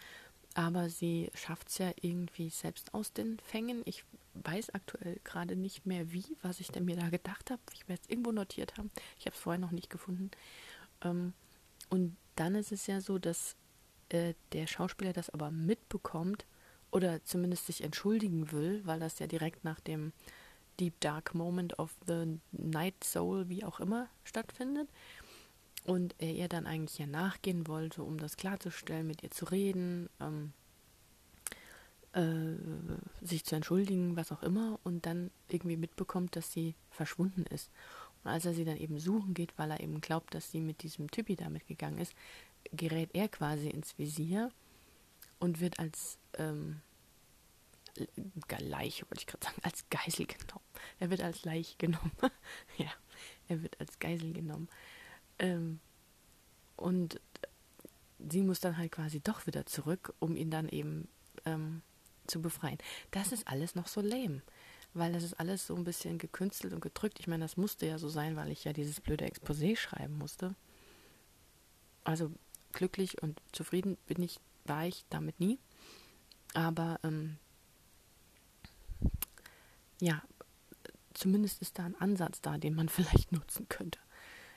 aber 0.53 0.89
sie 0.89 1.31
schafft 1.33 1.69
es 1.69 1.77
ja 1.77 1.91
irgendwie 2.01 2.49
selbst 2.49 2.93
aus 2.93 3.13
den 3.13 3.39
Fängen. 3.39 3.81
Ich 3.85 4.03
weiß 4.33 4.71
aktuell 4.71 5.19
gerade 5.23 5.55
nicht 5.55 5.85
mehr 5.85 6.11
wie, 6.11 6.25
was 6.41 6.59
ich 6.59 6.69
denn 6.69 6.85
mir 6.85 6.97
da 6.97 7.09
gedacht 7.09 7.51
habe. 7.51 7.61
Ich 7.73 7.87
werde 7.87 8.01
es 8.03 8.09
irgendwo 8.09 8.31
notiert 8.31 8.77
haben. 8.77 8.91
Ich 9.17 9.25
habe 9.25 9.35
es 9.35 9.41
vorher 9.41 9.59
noch 9.59 9.71
nicht 9.71 9.89
gefunden. 9.89 10.31
Ähm, 11.03 11.33
und 11.89 12.17
dann 12.35 12.55
ist 12.55 12.71
es 12.71 12.87
ja 12.87 13.01
so, 13.01 13.17
dass 13.17 13.55
äh, 14.09 14.33
der 14.51 14.67
Schauspieler 14.67 15.13
das 15.13 15.29
aber 15.29 15.51
mitbekommt 15.51 16.45
oder 16.91 17.23
zumindest 17.23 17.67
sich 17.67 17.83
entschuldigen 17.83 18.51
will, 18.51 18.81
weil 18.85 18.99
das 18.99 19.19
ja 19.19 19.27
direkt 19.27 19.63
nach 19.63 19.79
dem 19.79 20.11
Deep 20.79 20.99
Dark 20.99 21.35
Moment 21.35 21.77
of 21.79 21.95
the 22.07 22.39
Night 22.51 23.03
Soul, 23.03 23.49
wie 23.49 23.63
auch 23.63 23.79
immer, 23.79 24.07
stattfindet 24.23 24.89
und 25.83 26.15
er 26.19 26.33
ihr 26.33 26.47
dann 26.47 26.67
eigentlich 26.67 26.99
ja 26.99 27.07
nachgehen 27.07 27.67
wollte, 27.67 28.03
um 28.03 28.17
das 28.17 28.37
klarzustellen, 28.37 29.07
mit 29.07 29.23
ihr 29.23 29.31
zu 29.31 29.45
reden, 29.45 30.09
ähm, 30.19 30.53
äh, 32.13 33.25
sich 33.25 33.45
zu 33.45 33.55
entschuldigen, 33.55 34.15
was 34.15 34.31
auch 34.31 34.43
immer, 34.43 34.79
und 34.83 35.05
dann 35.05 35.31
irgendwie 35.49 35.77
mitbekommt, 35.77 36.35
dass 36.35 36.51
sie 36.51 36.75
verschwunden 36.89 37.43
ist. 37.43 37.71
Und 38.23 38.31
als 38.31 38.45
er 38.45 38.53
sie 38.53 38.65
dann 38.65 38.77
eben 38.77 38.99
suchen 38.99 39.33
geht, 39.33 39.57
weil 39.57 39.71
er 39.71 39.79
eben 39.79 40.01
glaubt, 40.01 40.35
dass 40.35 40.51
sie 40.51 40.61
mit 40.61 40.83
diesem 40.83 41.09
Typi 41.09 41.35
da 41.35 41.49
mitgegangen 41.49 41.99
ist, 41.99 42.13
gerät 42.71 43.09
er 43.13 43.27
quasi 43.27 43.69
ins 43.69 43.97
Visier 43.97 44.51
und 45.39 45.59
wird 45.61 45.79
als 45.79 46.19
ähm, 46.37 46.81
Leiche, 48.59 49.05
wollte 49.05 49.21
ich 49.21 49.27
gerade 49.27 49.45
sagen, 49.45 49.61
als 49.63 49.83
Geisel 49.89 50.25
genommen. 50.25 50.65
Er 50.99 51.09
wird 51.09 51.21
als 51.21 51.45
Leiche 51.45 51.77
genommen. 51.77 52.11
ja, 52.77 52.91
er 53.47 53.61
wird 53.61 53.79
als 53.79 53.99
Geisel 53.99 54.33
genommen. 54.33 54.69
Ähm, 55.39 55.79
und 56.77 57.19
sie 58.29 58.41
muss 58.41 58.59
dann 58.59 58.77
halt 58.77 58.91
quasi 58.91 59.19
doch 59.19 59.47
wieder 59.47 59.65
zurück, 59.65 60.13
um 60.19 60.35
ihn 60.35 60.51
dann 60.51 60.69
eben 60.69 61.07
ähm, 61.45 61.81
zu 62.27 62.41
befreien. 62.41 62.77
Das 63.11 63.31
ist 63.31 63.47
alles 63.47 63.75
noch 63.75 63.87
so 63.87 64.01
lame. 64.01 64.41
weil 64.93 65.13
das 65.13 65.23
ist 65.23 65.39
alles 65.39 65.67
so 65.67 65.75
ein 65.75 65.83
bisschen 65.83 66.17
gekünstelt 66.17 66.73
und 66.73 66.81
gedrückt. 66.81 67.19
Ich 67.19 67.27
meine, 67.27 67.45
das 67.45 67.57
musste 67.57 67.85
ja 67.85 67.97
so 67.97 68.09
sein, 68.09 68.35
weil 68.35 68.51
ich 68.51 68.63
ja 68.63 68.73
dieses 68.73 68.99
blöde 68.99 69.25
Exposé 69.25 69.77
schreiben 69.77 70.17
musste. 70.17 70.55
Also 72.03 72.31
glücklich 72.73 73.21
und 73.21 73.41
zufrieden 73.51 73.97
bin 74.07 74.21
ich, 74.21 74.39
war 74.65 74.85
ich 74.85 75.05
damit 75.09 75.39
nie. 75.39 75.59
Aber 76.53 76.99
ähm, 77.03 77.37
ja, 80.01 80.21
zumindest 81.13 81.61
ist 81.61 81.79
da 81.79 81.85
ein 81.85 81.99
Ansatz 82.01 82.41
da, 82.41 82.57
den 82.57 82.75
man 82.75 82.89
vielleicht 82.89 83.31
nutzen 83.31 83.69
könnte. 83.69 83.99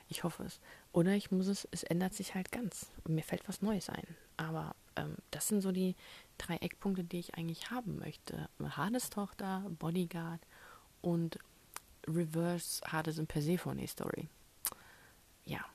Ich 0.07 0.23
hoffe 0.23 0.43
es. 0.43 0.59
Oder 0.91 1.13
ich 1.13 1.31
muss 1.31 1.47
es, 1.47 1.67
es 1.71 1.83
ändert 1.83 2.13
sich 2.13 2.35
halt 2.35 2.51
ganz. 2.51 2.91
Mir 3.07 3.23
fällt 3.23 3.47
was 3.47 3.61
Neues 3.61 3.89
ein. 3.89 4.05
Aber 4.37 4.75
ähm, 4.95 5.15
das 5.31 5.47
sind 5.47 5.61
so 5.61 5.71
die 5.71 5.95
drei 6.37 6.57
Eckpunkte, 6.57 7.03
die 7.03 7.19
ich 7.19 7.35
eigentlich 7.35 7.71
haben 7.71 7.97
möchte. 7.97 8.49
Hades 8.61 9.09
Tochter, 9.09 9.65
Bodyguard 9.79 10.41
und 11.01 11.39
Reverse 12.07 12.81
Hades 12.85 13.17
und 13.17 13.27
Persephone 13.27 13.87
Story. 13.87 14.27
Ja. 15.45 15.65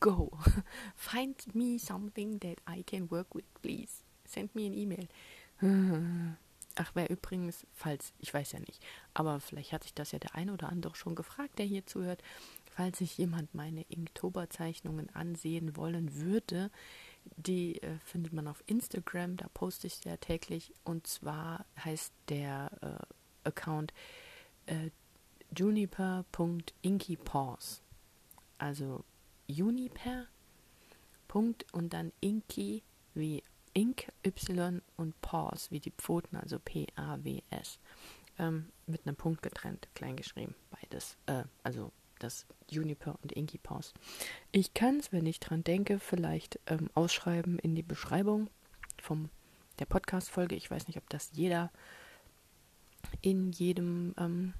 Go. 0.00 0.36
Find 0.96 1.54
me 1.54 1.78
something 1.78 2.40
that 2.40 2.58
I 2.68 2.82
can 2.82 3.08
work 3.10 3.34
with, 3.34 3.44
please. 3.62 4.02
Send 4.24 4.54
me 4.56 4.66
an 4.66 4.72
email. 4.72 5.06
Ach, 6.76 6.90
wer 6.94 7.08
übrigens, 7.08 7.64
falls, 7.72 8.12
ich 8.18 8.34
weiß 8.34 8.50
ja 8.52 8.60
nicht, 8.60 8.82
aber 9.12 9.40
vielleicht 9.40 9.72
hat 9.72 9.82
sich 9.84 9.94
das 9.94 10.12
ja 10.12 10.18
der 10.18 10.34
eine 10.34 10.52
oder 10.52 10.70
andere 10.70 10.96
schon 10.96 11.14
gefragt, 11.14 11.58
der 11.58 11.66
hier 11.66 11.86
zuhört, 11.86 12.22
falls 12.66 12.98
sich 12.98 13.16
jemand 13.16 13.54
meine 13.54 13.82
Inktober-Zeichnungen 13.82 15.08
ansehen 15.14 15.76
wollen 15.76 16.16
würde, 16.16 16.72
die 17.36 17.80
äh, 17.80 17.98
findet 18.04 18.32
man 18.32 18.48
auf 18.48 18.64
Instagram, 18.66 19.36
da 19.36 19.46
poste 19.54 19.86
ich 19.86 20.02
ja 20.04 20.16
täglich 20.16 20.72
und 20.82 21.06
zwar 21.06 21.64
heißt 21.84 22.12
der 22.28 22.72
äh, 22.82 22.96
Account 23.48 23.92
äh, 24.66 24.90
juniper.inkypaws. 25.56 27.82
Also 28.58 29.04
Juniper. 29.46 30.26
Punkt 31.28 31.64
und 31.72 31.92
dann 31.92 32.10
Inky 32.20 32.82
wie 33.14 33.44
Ink, 33.74 34.10
Y 34.24 34.80
und 34.96 35.20
Paws 35.20 35.70
wie 35.70 35.80
die 35.80 35.90
Pfoten, 35.90 36.36
also 36.36 36.58
P-A-W-S. 36.58 37.78
Ähm, 38.38 38.70
mit 38.86 39.06
einem 39.06 39.16
Punkt 39.16 39.42
getrennt, 39.42 39.88
klein 39.94 40.16
geschrieben, 40.16 40.54
beides. 40.70 41.16
Äh, 41.26 41.44
also 41.62 41.92
das 42.18 42.46
Juniper 42.68 43.18
und 43.22 43.32
Inky 43.32 43.58
Paws. 43.58 43.92
Ich 44.50 44.74
kann 44.74 44.98
es, 44.98 45.12
wenn 45.12 45.26
ich 45.26 45.40
dran 45.40 45.62
denke, 45.62 45.98
vielleicht 45.98 46.58
ähm, 46.66 46.90
ausschreiben 46.94 47.58
in 47.58 47.74
die 47.74 47.82
Beschreibung 47.82 48.48
vom 49.00 49.28
der 49.78 49.86
Podcast-Folge. 49.86 50.54
Ich 50.54 50.70
weiß 50.70 50.86
nicht, 50.88 50.98
ob 50.98 51.08
das 51.10 51.30
jeder 51.32 51.70
in 53.20 53.52
jedem, 53.52 54.14
ähm, 54.18 54.54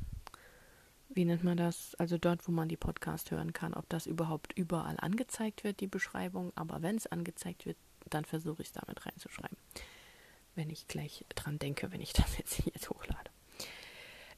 wie 1.09 1.25
nennt 1.25 1.45
man 1.45 1.57
das, 1.57 1.95
also 1.97 2.19
dort, 2.19 2.47
wo 2.47 2.53
man 2.53 2.69
die 2.69 2.77
Podcast 2.77 3.31
hören 3.31 3.53
kann, 3.53 3.75
ob 3.75 3.89
das 3.89 4.07
überhaupt 4.07 4.53
überall 4.57 4.97
angezeigt 4.99 5.65
wird, 5.65 5.81
die 5.81 5.87
Beschreibung. 5.87 6.53
Aber 6.57 6.83
wenn 6.83 6.97
es 6.97 7.07
angezeigt 7.07 7.67
wird, 7.67 7.77
dann 8.11 8.25
versuche 8.25 8.63
ich 8.63 8.69
es 8.69 8.73
damit 8.75 9.05
reinzuschreiben. 9.05 9.57
Wenn 10.55 10.71
ich 10.71 10.87
gleich 10.87 11.25
dran 11.35 11.59
denke, 11.59 11.93
wenn 11.93 12.01
ich 12.01 12.13
das 12.15 12.39
jetzt 12.39 12.55
hier 12.55 12.73
hochlade. 12.89 13.31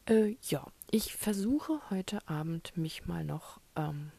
Äh, 0.07 0.37
ja, 0.43 0.65
ich 0.91 1.17
versuche 1.17 1.81
heute 1.91 2.27
Abend 2.29 2.77
mich 2.77 3.07
mal 3.07 3.25
noch 3.25 3.61
ähm, 3.75 4.13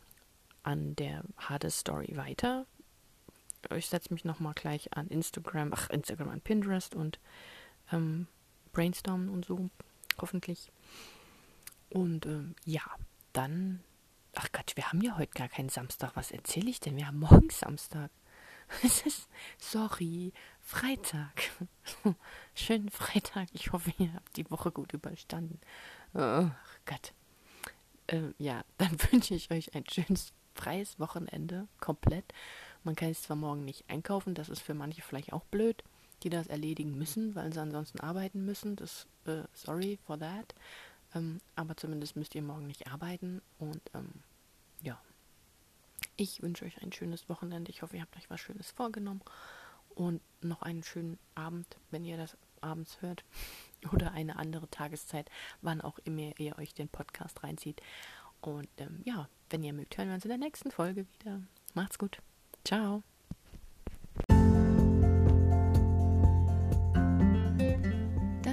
an 0.63 0.95
der 0.97 1.23
Hades 1.37 1.79
Story 1.79 2.17
weiter. 2.17 2.65
Ich 3.75 3.87
setze 3.87 4.13
mich 4.13 4.25
noch 4.25 4.39
mal 4.39 4.53
gleich 4.53 4.93
an 4.93 5.07
Instagram, 5.07 5.71
ach 5.73 5.89
Instagram, 5.89 6.29
an 6.29 6.41
Pinterest 6.41 6.93
und 6.93 7.19
ähm, 7.91 8.27
brainstormen 8.73 9.29
und 9.29 9.45
so, 9.45 9.69
hoffentlich. 10.19 10.71
Und 11.89 12.25
ähm, 12.25 12.55
ja, 12.65 12.83
dann, 13.33 13.81
ach 14.35 14.51
Gott, 14.51 14.75
wir 14.75 14.89
haben 14.89 15.01
ja 15.01 15.17
heute 15.17 15.31
gar 15.33 15.47
keinen 15.47 15.69
Samstag. 15.69 16.11
Was 16.15 16.31
erzähle 16.31 16.69
ich 16.69 16.79
denn? 16.79 16.97
Wir 16.97 17.07
haben 17.07 17.19
morgen 17.19 17.49
Samstag. 17.49 18.11
Es 18.83 19.01
ist, 19.01 19.29
sorry, 19.57 20.33
Freitag. 20.61 21.51
Schönen 22.53 22.89
Freitag. 22.89 23.47
Ich 23.53 23.71
hoffe, 23.71 23.93
ihr 23.97 24.13
habt 24.13 24.35
die 24.37 24.49
Woche 24.51 24.71
gut 24.71 24.93
überstanden. 24.93 25.59
Oh 26.13 26.49
Gott. 26.85 27.13
Ähm, 28.07 28.33
ja, 28.37 28.63
dann 28.77 28.97
wünsche 29.11 29.35
ich 29.35 29.51
euch 29.51 29.73
ein 29.75 29.85
schönes 29.89 30.33
freies 30.53 30.99
Wochenende. 30.99 31.67
Komplett. 31.79 32.25
Man 32.83 32.95
kann 32.95 33.09
es 33.09 33.23
zwar 33.23 33.37
morgen 33.37 33.65
nicht 33.65 33.89
einkaufen, 33.89 34.33
das 34.33 34.49
ist 34.49 34.61
für 34.61 34.73
manche 34.73 35.01
vielleicht 35.01 35.33
auch 35.33 35.43
blöd, 35.45 35.83
die 36.23 36.29
das 36.29 36.47
erledigen 36.47 36.97
müssen, 36.97 37.35
weil 37.35 37.53
sie 37.53 37.61
ansonsten 37.61 37.99
arbeiten 37.99 38.45
müssen. 38.45 38.75
Das, 38.75 39.07
äh, 39.25 39.43
sorry 39.53 39.99
for 40.05 40.17
that. 40.19 40.55
Ähm, 41.13 41.41
aber 41.55 41.75
zumindest 41.77 42.15
müsst 42.15 42.35
ihr 42.35 42.41
morgen 42.41 42.67
nicht 42.67 42.87
arbeiten 42.87 43.41
und 43.59 43.81
ähm, 43.93 44.09
ja, 44.81 44.99
ich 46.17 46.41
wünsche 46.41 46.65
euch 46.65 46.81
ein 46.81 46.91
schönes 46.91 47.29
Wochenende. 47.29 47.71
Ich 47.71 47.81
hoffe, 47.81 47.95
ihr 47.95 48.01
habt 48.01 48.17
euch 48.17 48.29
was 48.29 48.41
Schönes 48.41 48.71
vorgenommen. 48.71 49.21
Und 49.89 50.21
noch 50.41 50.61
einen 50.61 50.83
schönen 50.83 51.17
Abend, 51.33 51.77
wenn 51.89 52.05
ihr 52.05 52.17
das 52.17 52.37
abends 52.61 53.01
hört. 53.01 53.23
Oder 53.93 54.11
eine 54.11 54.37
andere 54.37 54.69
Tageszeit, 54.69 55.29
wann 55.61 55.81
auch 55.81 55.99
immer 55.99 56.37
ihr 56.39 56.57
euch 56.57 56.73
den 56.73 56.89
Podcast 56.89 57.43
reinzieht. 57.43 57.81
Und 58.41 58.67
ähm, 58.77 59.01
ja, 59.05 59.29
wenn 59.49 59.63
ihr 59.63 59.73
mögt, 59.73 59.97
hören 59.97 60.09
wir 60.09 60.15
uns 60.15 60.25
in 60.25 60.29
der 60.29 60.37
nächsten 60.37 60.71
Folge 60.71 61.05
wieder. 61.19 61.41
Macht's 61.73 61.97
gut. 61.97 62.19
Ciao. 62.63 63.03